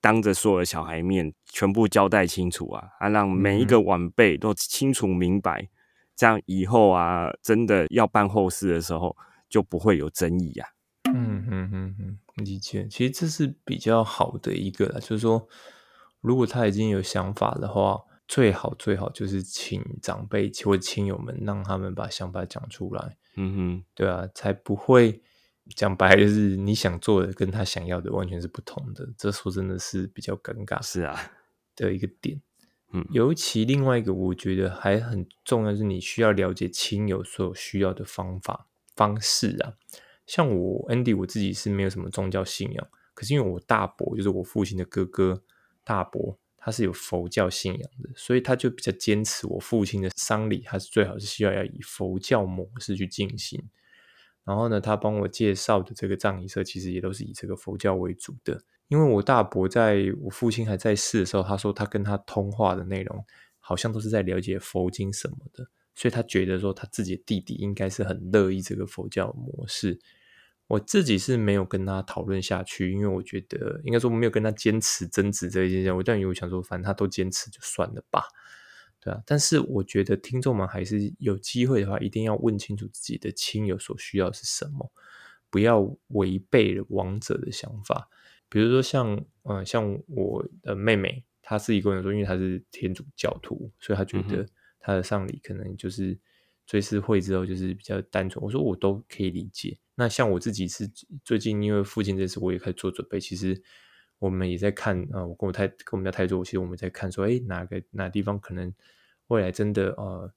[0.00, 5.68] 当着所有的小孩面全部交代清楚啊，啊，让每一个晚辈都清楚明白，
[6.14, 9.16] 这样以后啊，真的要办后事的时候
[9.48, 10.68] 就不会有争议啊。
[11.12, 12.86] 嗯嗯嗯嗯，理解。
[12.88, 15.48] 其实这是比较好的一个啦，就是说，
[16.20, 25.22] 如果他已经有想法的话，最好最好就是请长辈或者亲友们让他们把想法讲出来，嗯哼对啊，才不会
[25.74, 29.08] 讲白就是你想做的跟他想要的完全是不同的。
[29.16, 31.32] 这说真的是比较尴尬，是啊，
[31.76, 32.40] 的一个点。
[32.90, 39.74] 嗯尤其另外一个，我觉得还很重要，是你需要了解亲友所有需要的方法方式啊。
[40.26, 45.42] 像我 Andy，我自己是没有什么宗教信仰，可是因为我大伯就是我父亲的哥哥
[45.84, 53.62] 大伯，他是有佛教信仰的，所以他就比较坚持我父亲的丧礼，他是最好是需要要以佛教模式去进行。
[54.48, 58.58] 然后呢，他帮我介绍的这个葬仪社，其实也都是以这个佛教为主的。
[58.88, 63.22] 因为我大伯在我父亲还在世的时候，他说他跟他通话的内容
[63.58, 70.00] 好像都是在了解佛经什么的，所以他觉得说他自己的弟弟应该是很乐意这个佛教模式。
[70.66, 75.92] 我自己是没有跟他讨论下去，因为我觉得应该说没有跟他坚持争执这一件事。
[75.92, 78.22] 我但因为我想说，反正他都坚持就算了吧，
[79.08, 79.22] 对啊。
[79.24, 84.90] 但是我觉得听众们还是有机会的话，一定要问清楚自己的亲友所需要是什么，
[85.50, 88.08] 不要违背了亡者的想法。
[88.50, 94.46] 比如说像呃像我的妹妹，她自己跟我说，因为她是天主教徒，所以她觉得
[94.80, 96.18] 她的丧礼可能就是
[96.66, 98.42] 追思会之后就是比较单纯。
[98.44, 99.78] 我说我都可以理解。
[99.94, 100.88] 那像我自己是
[101.24, 103.60] 最近因为父亲这次我也开始做准备，其实
[104.18, 108.72] 我们也在看啊、呃我跟我太跟我们家太座，其实我们在看说，哎，哪个哪个地方可能
[109.28, 110.30] 未来真的呃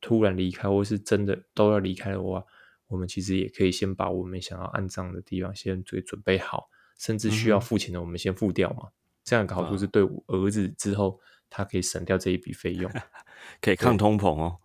[0.00, 2.44] 突然离开，或是真的都要离开的话，
[2.88, 8.88] 我们其实也可以先把我们想要安葬的地方先给准备好，甚至需要付钱的我们先付掉嘛。
[9.22, 12.90] 这样的好处是对我儿子之后他可以省掉这一笔费用。
[13.60, 14.58] 可以抗通膨哦。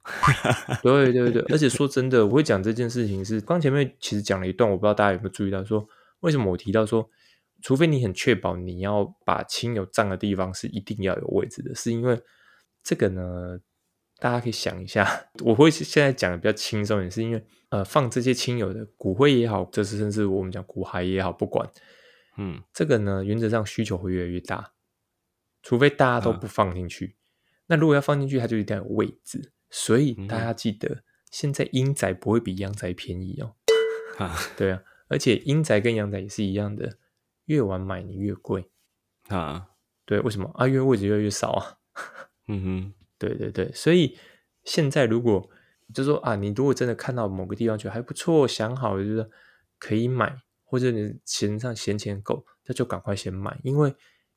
[0.83, 5.87] 对对对， 而且说真的，我会讲这件事情是刚前面其实讲了一段，我不知道大家有没有注意到说
[6.21, 7.09] 为什么我提到说，
[7.61, 12.21] 除非你很确保你要把亲友葬的地方是一定要有位置的，是因为
[12.83, 13.59] 这个呢，
[14.19, 21.69] 大家可以想一下，我会现在讲的比较轻松一点，是因为呃，放这些亲友的骨灰也好，这是甚至我们讲骨骸也好，不管
[22.37, 24.73] 嗯，这个呢，原则上需求会越来越大，
[25.61, 27.15] 除非大家都啊不放进去。
[27.67, 29.51] 那如果要放进去，它就一定要有位置。
[29.69, 33.55] 所以大家记得，现在阴宅不会比阳宅便宜哦。
[34.17, 36.97] 啊对啊，而且阴宅跟阳宅也是一样的，
[37.45, 38.71] 越晚买你越贵。
[39.27, 39.67] 啊，
[40.05, 40.67] 对，为什么啊？
[40.67, 41.77] 因为位置越来越少啊。
[42.51, 44.17] 嗯哼，对对对，所以
[44.63, 45.47] 现在如果
[45.93, 49.29] 就说啊，你如果真的看到某个地方觉得还不错，想好了就是
[49.77, 53.95] 可以买，或者你钱上闲钱够，那就赶快先买，因为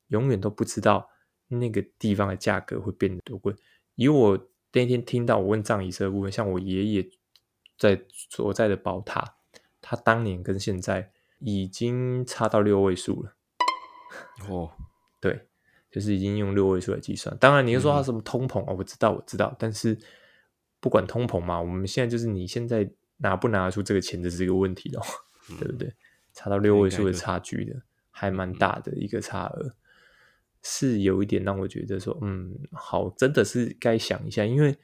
[0.09, 1.09] 永远都不知道
[1.47, 3.55] 那个地方的价格会变得多贵。
[3.95, 7.09] 以我那天听到我问葬仪社的部分，像我爷爷
[7.77, 9.35] 在所在的宝塔，
[9.81, 13.35] 他当年跟现在已经差到六位数了。
[14.47, 14.71] 哦，
[15.19, 15.47] 对，
[15.93, 17.37] 就是已经用六位数来计算。
[17.39, 19.95] 当然，你又说它什么通膨哦，我知道，我知道，但是
[20.79, 25.03] 不管通膨嘛，我们现在就是你现在拿不拿得出这个钱，这是一个问题的、哦，
[25.59, 25.93] 对不对？
[26.33, 27.79] 差到六位数的差距的，
[28.09, 29.75] 还蛮大的一个差额，
[30.63, 34.75] 是有一点让我觉得说，嗯，好，真的是该想一下，因为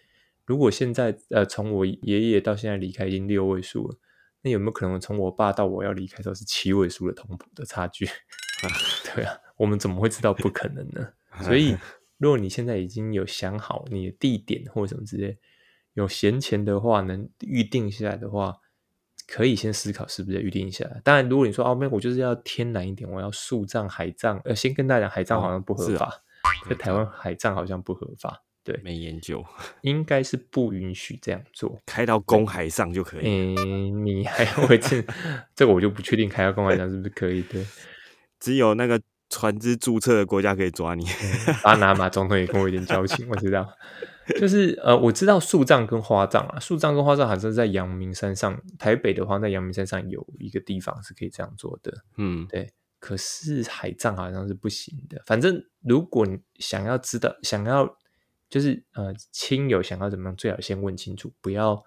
[0.45, 3.97] 如果现在呃，从我爷爷到现在离开已经六位数了，
[4.43, 8.07] 那有没有可能从我爸到我要离开的时候是七位数的通膨的差距？
[9.15, 11.09] 对啊，我们怎么会知道不可能呢？
[11.43, 11.75] 所以，
[12.17, 15.37] 如果你现在已经有想好你的地点或者什么之类，
[15.95, 18.55] 有闲钱的话，能预定下来的话，
[19.27, 21.01] 可以先思考是不是预定下来。
[21.03, 24.39] 当然，如果你说哦，没有，我就是要天然一点，我要树葬、海葬。
[24.45, 26.23] 呃，先跟大家讲，海葬好像不合法，
[26.69, 28.41] 在台湾海葬好像不合法。
[28.61, 29.43] 对，没研究，
[29.81, 33.23] 应该是不允许这样做， 开到公海上就可以。
[33.25, 35.03] 嗯，你还会这
[35.55, 37.41] 这个我就不确定，开到公海上是不是可以？
[37.43, 37.65] 对，
[38.39, 41.05] 只有那个船只注册的国家可以抓你。
[41.63, 43.67] 巴拿马总统也跟我有点交情，我知道。
[44.39, 52.03] 就是呃，我知道树葬跟花葬啊，树葬跟花葬好像在阳明山上，台北的话在阳明山上有一个地方是可以这样做的。
[52.17, 52.73] 嗯，对。
[52.99, 55.21] 可是海葬好像是不行的。
[55.25, 57.97] 反正如果你想要知道，想要。
[58.49, 61.83] 就是呃，亲友想要怎么样，最好先问清楚，不要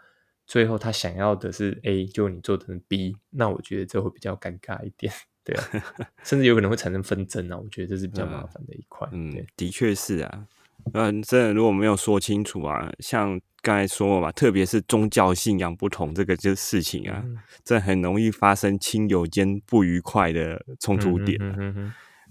[0.46, 5.12] 最后他想要的是 A，就你做成 B，那我觉得这会比较尴尬一点，
[5.44, 5.64] 对啊，
[6.22, 9.09] 甚至有可能会产生纷争啊，我觉得这是比较麻烦的一块。
[9.12, 10.46] 嗯，的确是啊，
[10.94, 17.24] 嗯，真的如果没有说清楚啊，像刚才说了嘛，特别是宗教信仰不同这个这事情啊，
[17.64, 21.40] 这很容易发生亲友间不愉快的冲突点。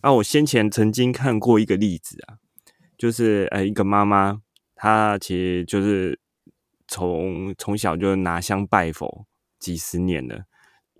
[0.01, 2.37] 啊，我先前曾经看过一个例子啊。
[2.97, 4.41] 就是呃，一个妈妈，
[4.75, 6.19] 她其实就是
[6.87, 9.25] 从从小就拿香拜佛
[9.57, 10.43] 几十年了。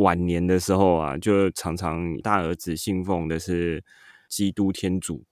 [0.02, 3.84] 晚年的时候啊，就常常大儿子信奉的是
[4.28, 5.24] 基督天主，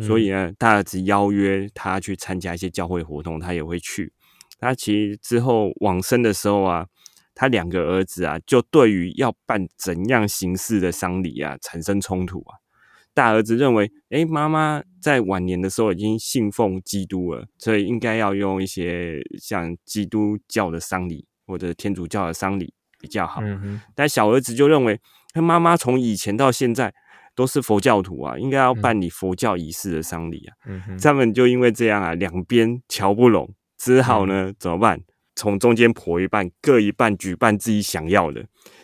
[0.00, 4.12] 所以呢，大儿子邀约他去参加一些教会活动，他也会去。
[4.58, 6.86] 他其实之后往生的时候啊，
[7.34, 12.58] 他两个儿子啊，就对于要办怎样形式的丧礼啊，产生冲突啊。
[13.14, 23.42] 大儿子认为，哎，妈妈在晚年的时候已经信奉基督了，所以应该要用一些像基督教的丧礼或者天主教的丧礼比较好。
[23.94, 24.98] 但小儿子就认为，
[25.34, 26.94] 他妈妈从以前到现在
[27.34, 30.54] 都是佛教徒啊，应该要办理佛教仪式的丧礼啊。
[31.02, 35.00] 他们就因为这样啊，两边瞧不拢，只好呢怎么办？
[35.34, 38.42] 从中间婆一半，各一半举办自己想要的，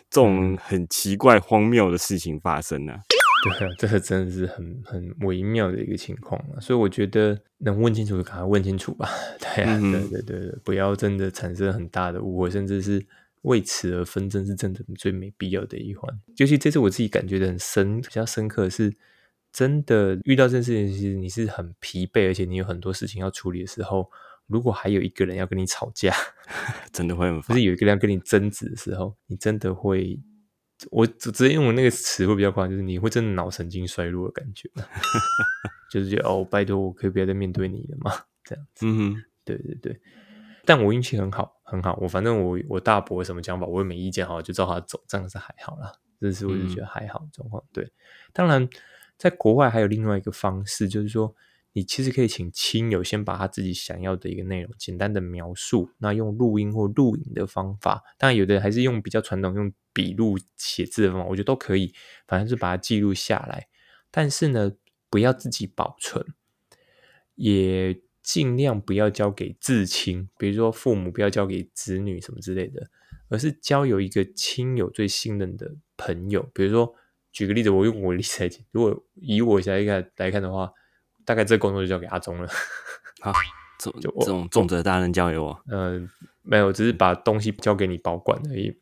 [0.09, 2.99] 这种很奇怪荒谬的事情发生了。
[3.41, 9.07] 对啊，这个真的是很很微妙的一个情况啊，所以我觉得能问清楚就赶快问清楚吧。
[9.39, 13.01] 对啊，对对对对，不要真的产生很大的误会，甚至是
[13.43, 16.19] 为此而纷争，是真的最没必要的一环。
[16.37, 18.95] 尤其这次我自己感觉的很深，比较深刻的是，
[19.51, 24.09] 真的遇到这件事情，其实你是很疲惫，而且你有很多事情要处理的时候，
[24.47, 26.13] 如果还有一个人要跟你吵架，
[26.91, 30.19] 真的会很，不是有一个人要跟你争执的时候，你真的会。
[30.91, 34.69] 我直直接用那个词会比较夸张，就是你会真的脑神经衰弱的感觉，
[35.91, 38.13] 就是觉得哦，拜托，我可以不要再面对你了吗？
[38.45, 39.99] 这样子，嗯，对对对。
[40.63, 41.97] 但我运气很好，很好。
[42.01, 45.91] 我反正我我大伯什么讲法，我也没意见，好就照他走，这样是还好啦。
[46.19, 47.63] 这是我就觉得还好状况。
[47.71, 47.91] 对，
[48.33, 48.67] 当然
[49.17, 51.35] 在国外还有另外一个方式，就是说。
[51.71, 61.93] 你其实可以请亲友先把他自己想要的一个内容简单的描述，那用录音或录影的方法，当然有的还是用比较传统用笔录写字的方法，我觉得都可以，
[62.27, 63.67] 反正是把它记录下来。
[64.09, 64.71] 但是呢，
[65.11, 66.25] 不要自己保存，
[67.35, 72.87] 也尽量不要交给至亲，比如说父母不要交给子女什么之类的，
[73.29, 76.47] 而是交由一个亲友最信任的朋友。
[76.53, 76.93] 比如说，
[77.31, 80.71] 举个例子，我用我例子来讲，如果以我来看来看的话。
[81.25, 82.47] 大概这个工作就交给阿忠了。
[83.21, 83.31] 好，
[83.77, 85.63] 就这种重责大任交给我。
[85.69, 86.09] 嗯，
[86.41, 88.75] 没有，只是把东西交给你保管而已。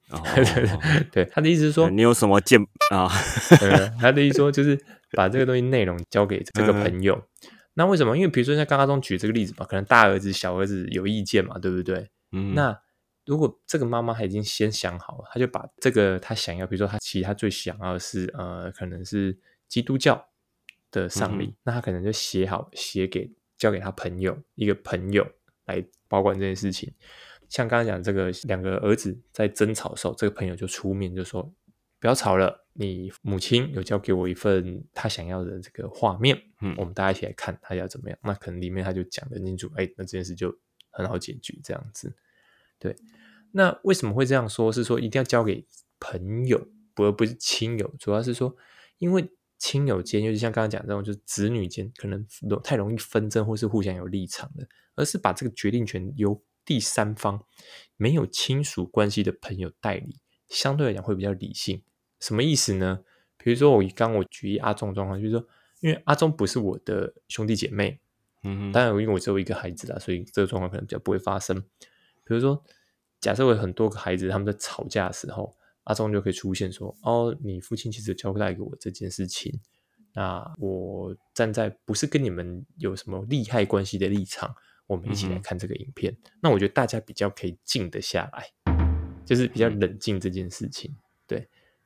[1.12, 2.58] 对，他的意思是说，你有什么见
[2.92, 3.10] 啊？
[4.00, 4.80] 他的意思说，就是
[5.12, 7.22] 把这个东西内容交给这个朋友。
[7.78, 8.18] 那为什么？
[8.18, 12.10] 因为比如说像刚刚中举这个例子嘛，可能大儿子、小儿子有意见嘛，对不对？
[12.32, 12.54] 嗯。
[12.56, 12.78] 那
[13.26, 20.28] 如果这个妈妈已经先想好了，他就把这个她想要，比如说她其实她最想要的是呃，可能是基督教。
[20.90, 25.28] 的丧礼，那她可能就写好，写给交给她朋友，一个朋友
[25.66, 26.92] 来保管这件事情。
[27.50, 31.54] 像刚刚讲这个两个儿子在争吵的时候，这个朋友就出面就说
[32.00, 38.18] ：“不要吵了，你母亲有交给我一份她想要的这个画面，嗯，我们大家一起来看她要怎么样。
[38.24, 40.58] 那可能里面他就讲的清楚，哎，那这件事就
[40.90, 42.16] 很好解决，这样子。
[42.80, 42.96] 对，
[43.52, 44.72] 那为什么会这样说？
[44.72, 45.66] 是说一定要交给
[46.00, 48.56] 朋友，不而不是亲友，主要是说
[48.98, 49.30] 因为。
[49.60, 52.24] 亲友间，尤其像刚刚讲这种，就是子女间可能
[52.64, 57.44] 太容易纷争，或是互相有立场的，而是把这个决定权由第三方
[57.96, 61.82] 没有亲属关系的朋友代理，相对来讲会比较理性。
[62.20, 63.00] 什么意思呢？
[63.38, 65.48] 比如说我刚我举阿忠状况，就是说，
[65.80, 68.00] 因为阿忠不是我的兄弟姐妹，
[68.44, 71.60] 嗯当然因为我只有一个孩子啦，所以这个状况可能比较不会发生。
[72.24, 72.62] 比如说，
[73.22, 79.60] 假设我有很多个孩子，他们在吵架的时候，阿忠就可以出现说：“哦，你父亲其实交代给我这件事情，
[80.14, 84.54] 那我站在不是跟你们有什么利害关系的立场，
[84.88, 86.18] 我们一起来看这个影片。
[86.42, 88.50] 那我觉得大家比较可以静得下来，
[89.26, 90.94] 就是比较冷静这件事情。
[90.94, 90.98] 对，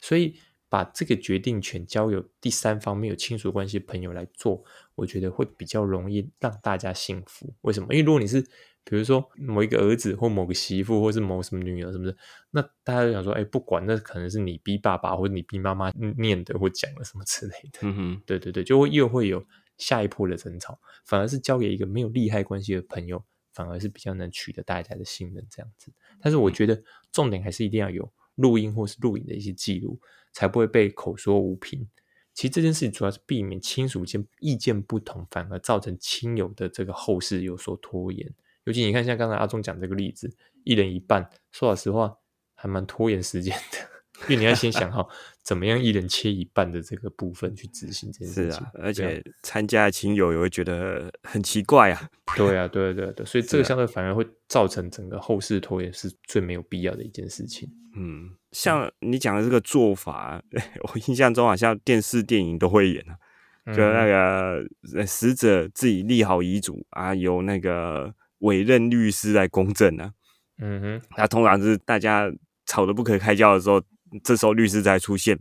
[0.01, 0.35] 所以
[0.67, 4.61] 把这个决定权交由第三方没有亲属关系的朋友来做，
[4.95, 7.53] 我觉得会比较容易让大家幸福。
[7.61, 7.93] 为什么？
[7.93, 8.41] 因为如果你是
[8.83, 12.17] 比如说某一个儿子或某个媳妇，或是某什么女儿，是不是？
[12.49, 19.45] 那大家就想说，哎，不管那可能是你逼爸爸或者你逼妈妈念的或讲的什么之类的，嗯哼，对对对，就会又会有
[19.77, 23.23] 下一波的争吵，反而是交给一个没有利害关系的朋友，
[23.53, 25.91] 反而是比较能取得大家的信任这样子。
[26.19, 26.81] 但是我觉得
[27.11, 28.11] 重点还是一定要有
[28.41, 29.99] 录音或是录影的一些记录，
[30.33, 31.87] 才不会被口说无凭。
[32.33, 38.33] 其实这件事情主要是避免亲属间意见不同，反而造成亲友的这个后事有所拖延。
[38.63, 40.33] 尤其你看，像刚才阿忠讲这个例子，
[40.63, 42.17] 一人一半，说老实话，
[42.55, 43.77] 还蛮拖延时间的。
[44.29, 45.09] 因为你要先想好，
[45.43, 48.51] 怎么样一人切一半的这个部分去执行这件事情。
[48.51, 52.09] 是啊，而且参加的亲友也会觉得很奇怪啊。
[52.35, 57.69] 对啊，对对对，所以这个相对反而会造成整个后事拖延，是最没有必要的一件事情。
[57.95, 60.41] 嗯，像你讲的这个做法，
[60.83, 68.13] 我印象中好像电视电影都会演啊，就那个死者自己立好遗嘱啊，由那个。
[68.41, 70.13] 委任律师来公证啊，
[70.57, 72.27] 嗯哼，那通常是大家
[72.65, 73.79] 吵得不可开交的时候，
[74.23, 75.37] 这时候律师才出现，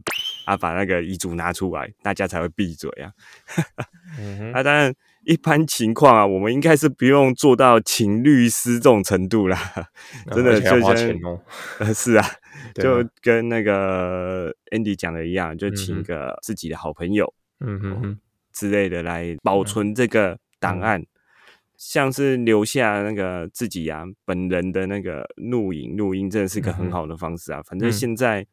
[0.47, 3.11] 啊，把那个遗嘱拿出来，大家才会闭嘴啊。
[4.18, 4.95] 嗯哼， 啊，当然
[5.25, 9.59] 一般情况啊，我们应该是不用做到请律师这种程度啦，
[10.33, 11.41] 真的就花钱哦。
[11.93, 12.27] 是啊，
[12.75, 18.18] 就跟那个 Andy 讲的一样，就请个自己的好朋友，嗯哼哼
[18.53, 21.05] 之类的来保存这个档案。
[21.77, 27.62] 像是留下那个自己啊本人的那个录影录音，真的是个很好的方式啊。
[27.62, 28.47] 反正现在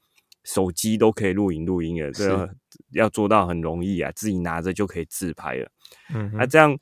[0.48, 2.50] 手机都可以录影录音了，这
[2.94, 5.70] 要做到很容易啊，自己拿着就可以自拍了。
[6.16, 6.76] 嗯，那这样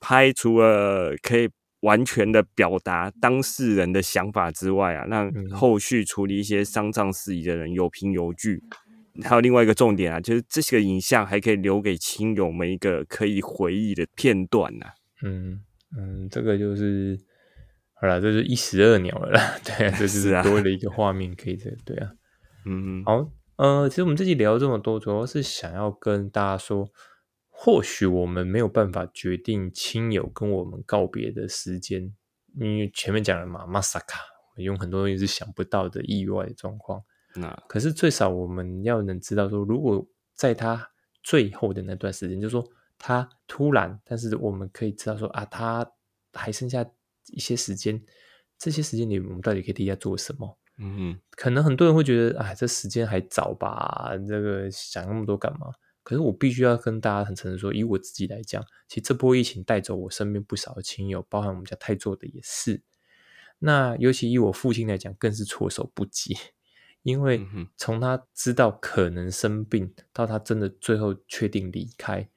[0.00, 1.50] 拍除了可以
[1.80, 8.62] 完全的表达当事人的想法之外啊，让后续处理一些丧葬事宜的人有凭有据。
[9.24, 14.86] 还有另外一个重点啊，就是这些影像还可以留给亲友们一个可以回忆的片段呐。
[15.22, 15.60] 嗯。
[15.94, 17.18] 嗯，这个就是
[18.00, 19.54] 好了，这是一石二鸟了啦。
[19.62, 22.10] 对，这是多了一个画面可以这对啊。
[22.64, 26.88] 嗯，好，呃，其实我们这集聊这么多，主要是想要跟大家说，
[27.48, 32.14] 或许我们没有办法决定亲友跟我们告别的时间，
[32.54, 34.20] 因为前面讲了嘛，马萨卡，
[34.56, 37.02] 用很多东西是想不到的意外状况。
[37.34, 40.90] 那可是最少我们要能知道说，如果在他
[41.22, 42.64] 最后的那段时间，就是说。
[43.04, 45.84] 他突然，但是我们可以知道说啊，他
[46.34, 46.88] 还剩下
[47.32, 48.00] 一些时间，
[48.56, 50.56] 这些时间里我们到底可以替他做什么？
[50.78, 55.72] 嗯，可能很多人会觉得，哎，这时间还早吧，这个想那么多干嘛？
[56.02, 62.82] 可是我必须要跟大家很诚实说，以我自己来讲，其实这波疫情带走我身边不少的亲友，包含我们家泰做的也是。
[63.60, 66.36] 那尤其以我父亲来讲，更是措手不及，
[67.04, 67.46] 因为
[67.76, 72.28] 从他知道可能生病，到他真的最后确定离开。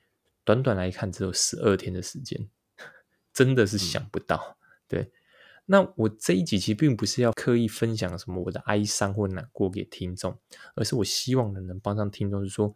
[0.43, 2.47] 短短来看，只有十二天的时间，
[3.33, 4.57] 真的是想不到。
[4.87, 5.11] 对，
[5.65, 10.37] 那我这一集其实并不是要刻意分享什么我的哀伤或难过给听众，
[10.75, 12.75] 而是我希望能能帮上听众，是说，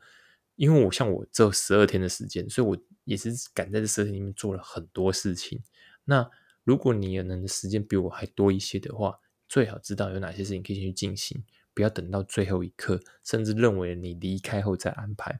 [0.55, 5.61] 因为我像我这十二天的时间，所以我也是赶在这十二天里面做了很多事情。
[6.05, 6.29] 那
[6.63, 15.39] 如果你也能的时间比我还多一些的话，最好知道有哪些事情可以先去进行，不要等到最后一刻，甚至认为你离开后再安排，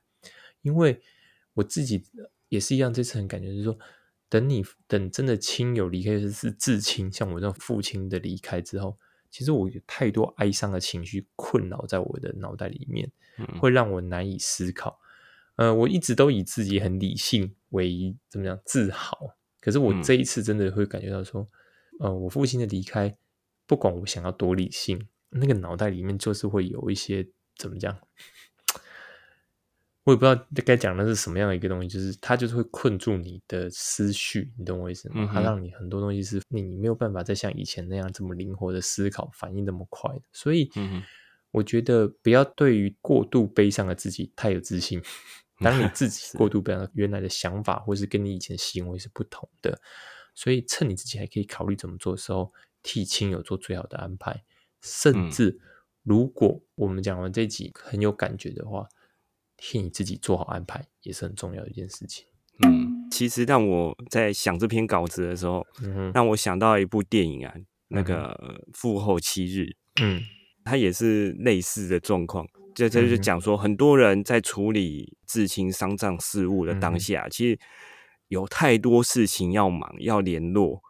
[0.61, 1.01] 因为。
[1.55, 2.05] 我自己
[2.47, 3.77] 也是一样，这次很感觉是说，
[4.29, 8.97] 等你等真的亲友离开，是至亲，像我这种父亲的离开之后，
[9.31, 13.11] 其实我有太多哀伤的情绪困扰在我的脑袋里面，
[13.59, 14.99] 会让我难以思考。
[15.55, 21.49] 呃，我一直都以自己很理性为怎么样自豪，可是我这一次真的会感觉到说，
[21.99, 23.17] 呃，我父亲的离开，
[23.65, 27.27] 不管我想要多理性，那个脑袋里面就是会有一些
[27.57, 27.99] 怎么讲。
[30.09, 35.29] 我也不知道该讲的是什么样的一个东西，就是它就是会困住你的思绪，你懂我意思吗？
[35.31, 40.21] 它让你很多东西是你没有办法再像以前那样这么灵活的思考、反应那么快的。
[40.33, 40.71] 所以，
[41.51, 44.99] 我觉得不要对于过度悲伤的自己太有自信，
[45.61, 49.79] 当你自己过度悲伤原来的想法，或是跟你以前行为是不同的，
[50.33, 52.51] 所以趁你自己还可以考虑怎么做的时候，
[52.81, 54.43] 替亲友做最好的安排。
[54.81, 55.59] 甚至
[56.01, 58.87] 如果我们讲完这集很有感觉的话，
[59.61, 62.25] 替你自己做好安排也是很重要的一件事情。
[62.65, 65.65] 嗯，其实让我在想这篇稿子的时候，
[66.13, 67.53] 让我想到一部电影啊，
[67.87, 68.33] 那个
[68.73, 69.61] 《复后七日》，
[70.01, 70.21] 嗯，
[70.65, 72.45] 它也是类似的状况。
[72.75, 77.59] 这这就讲说，很多人在处理至亲丧葬事务的当下，其实
[78.27, 80.81] 有太多事情要忙，要联络。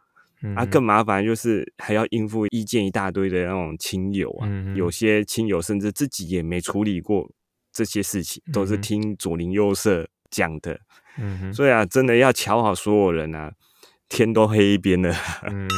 [0.56, 7.30] 啊，更麻烦就是还要应付意见一大堆的那种亲友啊，有些亲友甚至自己也没处理过
[7.72, 10.80] 这些事情，都是听左邻右舍讲的。
[11.18, 13.52] 嗯所以啊，真的要瞧好所有人啊，
[14.08, 15.14] 天都黑一边了。
[15.48, 15.68] 嗯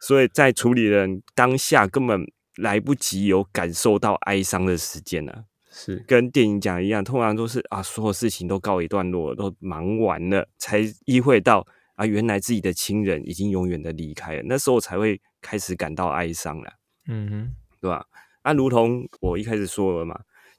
[0.00, 2.24] 所以在处理人当下根本
[2.56, 5.32] 来不及有感受到哀伤的时间呢，
[5.70, 11.66] 是跟电影讲一样，通常都是啊，所有事情都告一段落，都忙完了，才意会到。
[11.96, 16.72] 啊，原来自己的亲人已经永远的离开了，那时候才会开始感到哀伤了，
[17.08, 18.04] 嗯哼，对吧？
[18.42, 20.16] 啊，如同我一开始说了嘛，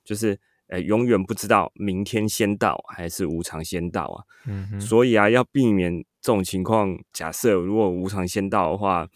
[0.10, 0.36] 就是
[0.70, 6.97] 呃，永远不知道明天先到还是无常先到啊，嗯哼，所以啊，要避免这种情况。
[7.14, 9.07] 假设如果无常先到的话，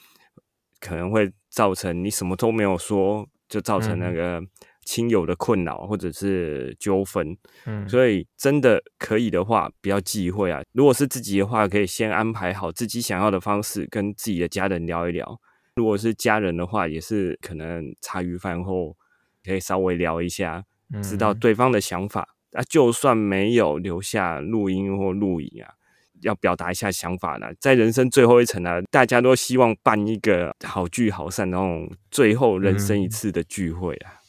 [0.80, 4.40] 可能会造成你什么都没有说，就造成那个。
[4.86, 10.62] 亲友的困扰或者是纠纷，嗯，所以真的可以的话，不要忌讳啊。
[10.74, 15.40] 如果是自己的话，可以先安排好自己想要的方式，跟自己的家人聊一聊。
[15.78, 18.98] 如果是家人的话，也是可能茶余饭后
[19.46, 20.66] 可以稍微聊一下，
[21.02, 22.36] 知道对方的想法。
[22.54, 25.74] 啊，就算没有留下录音或录影啊，
[26.22, 27.48] 要表达一下想法呢。
[27.60, 34.22] 在人生最后一层啊，大家都希望办一个好聚好散那种最后人生一次的聚会啊。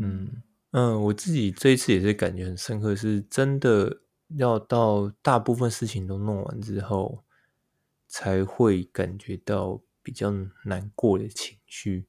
[0.00, 0.42] 嗯
[0.72, 4.00] 嗯，我自己这一次也是感觉很深刻，是真的
[4.36, 7.22] 要到大部分事情都弄完之后，
[8.08, 12.06] 才会感觉到比较难过的情绪。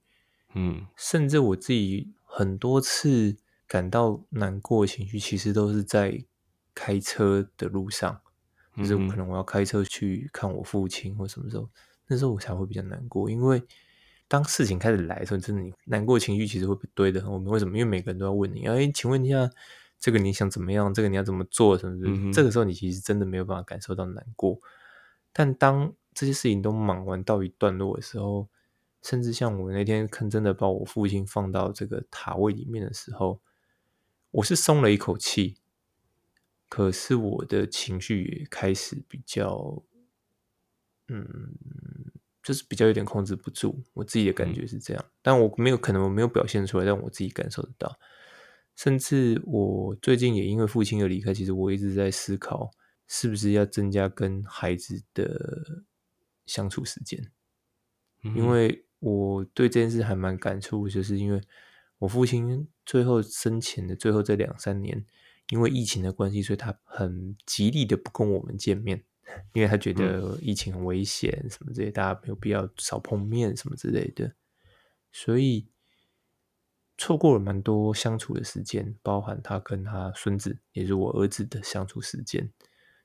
[0.56, 3.38] 嗯，甚至我自己很多次
[3.70, 6.22] 感到难过的情绪，其实都是在
[6.76, 8.20] 开车的路上，
[8.76, 11.70] 就是可能我要开车去看我父亲或什么时候，
[12.08, 13.64] 那时候我才会比较难过，因为。
[14.32, 17.28] 当事情开始来的时候，真的你难过情绪其实会被堆的。
[17.28, 17.76] 我们为什么？
[17.76, 19.50] 因为每个人都要问你，哎，请问一下，
[20.00, 20.94] 这个你想怎么样？
[20.94, 21.76] 这个你要怎么做？
[21.76, 22.32] 什么的？
[22.32, 24.60] 这个时候你其实真的没有办法感受到难过。
[25.34, 28.48] 但当这些事情都忙完到一段落的时候，
[29.02, 33.42] 甚至像我那天看真的把我父亲放到这个塔位里面的时候，
[34.32, 35.58] 我是松了一口气。
[36.68, 39.84] 可是我的情绪也开始比较，
[41.08, 41.54] 嗯。
[42.42, 48.00] 就是比较有点控制不住，我自己的感觉是这样，但我没有可能我没有表现出来，但我自己感受得到。
[48.76, 52.72] 甚至我最近也因为父亲的离开，其实我一直在思考，
[53.06, 55.84] 是不是要增加跟孩子的
[56.46, 57.30] 相处时间。
[58.24, 61.42] 因为我对这件事还蛮感触，就是因为
[62.00, 65.06] 我父亲最后生前的最后这两三年，
[65.50, 69.06] 因为疫情的关系，所以他很极力的不跟我们见面。
[69.54, 74.34] 因为他觉得疫情很危险，什么这些，大家没有必要少碰面，什么之类的，
[75.12, 75.68] 所以
[76.98, 82.52] 错过了蛮多相处的时间，包含他跟他孙子，也是我儿子的相处时间。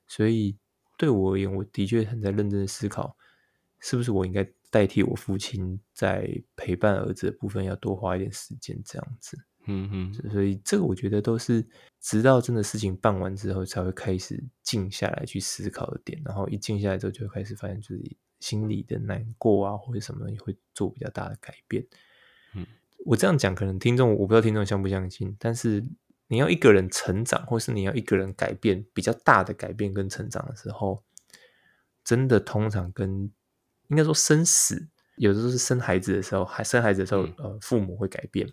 [0.07, 0.57] 所以
[0.97, 3.15] 对我而言，我的确很在认真的思考，
[3.79, 4.43] 是不是我应该
[4.75, 9.37] 代替我父亲在陪伴儿子的部分，要多花一点时间，这样子。
[9.67, 11.65] 嗯哼，所以这个我觉得都是
[12.01, 16.21] 直到真的事情办完之后，才会开始静下来去思考的点。
[16.25, 21.87] 然后一静下来之后，就会开始发现自己心里的难过啊，或者什么也会做比较大的改变。
[22.53, 22.67] 嗯，
[23.05, 25.85] 我这样讲，可能听众我不知道听众相不相信，但是
[26.27, 31.01] 你要一个人成长，或是你要一个人改变比较大的改变跟成长的时候，
[32.03, 33.31] 真的通常跟
[33.87, 38.51] 应该说生死，有的时候是生孩子的时候，还生孩子的时候，呃，父母会改变。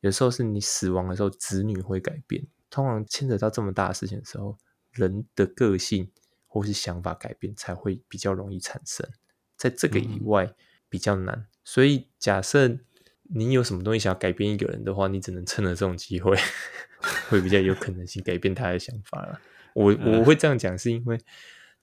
[0.00, 2.46] 有时候是你死亡的时候，子女会改变。
[2.68, 4.58] 通常牵扯到这么大的事情的时候，
[4.92, 6.10] 人的个性
[6.46, 9.08] 或是想法改变才会比较容易产生。
[9.56, 10.54] 在这个以外
[10.88, 11.46] 比较难。
[11.64, 12.78] 所以，假设
[13.22, 16.36] 你有什么东西想要改变一个人的话，你只能趁着这种机会，
[17.30, 19.40] 会比较有可能性改变他的想法了。
[19.74, 21.18] 我我会这样讲，是因为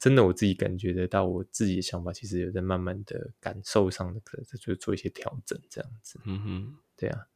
[0.02, 6.20] 真的我自己感觉得到，我自己的想法其实有在慢慢的感受上的，在做做一些调整，这样子。
[6.26, 7.28] 嗯哼，对啊。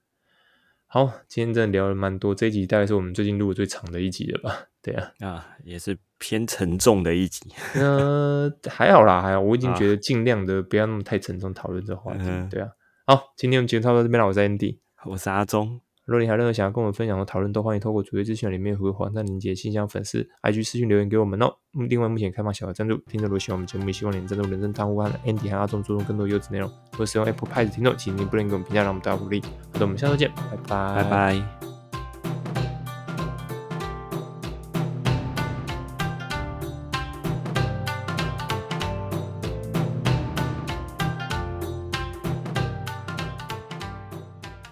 [0.88, 4.68] 好，今天真的聊了蛮多，这一集大概是我们最近录的最长的一集了吧？
[4.82, 7.48] 对啊，啊，也是偏沉重的一集。
[7.80, 12.24] 呃，还好啦，还好，我已经觉得尽量的不要那么太沉重讨论这话题。
[12.50, 12.72] 对啊，
[13.06, 21.52] 好，今天我们节目差不多这边了，我是 Andy，我是阿忠，如果你还有任何想要跟我们分享和讨论，都欢迎透过主页资讯里面回黄站连接信箱粉丝 IG 私讯留言给我们哦。
[21.90, 26.70] 另外，目前开放小额赞助，听众如果喜欢我们节目，也希望你能赞助人生汤屋和 Andy 和阿忠做出更多优质内容。
[26.92, 29.42] 如果使用 Apple Pie 的听众，请您不能给我们评价，让我们大家鼓励。
[29.42, 31.75] 好的，我们下周见，拜拜，拜拜。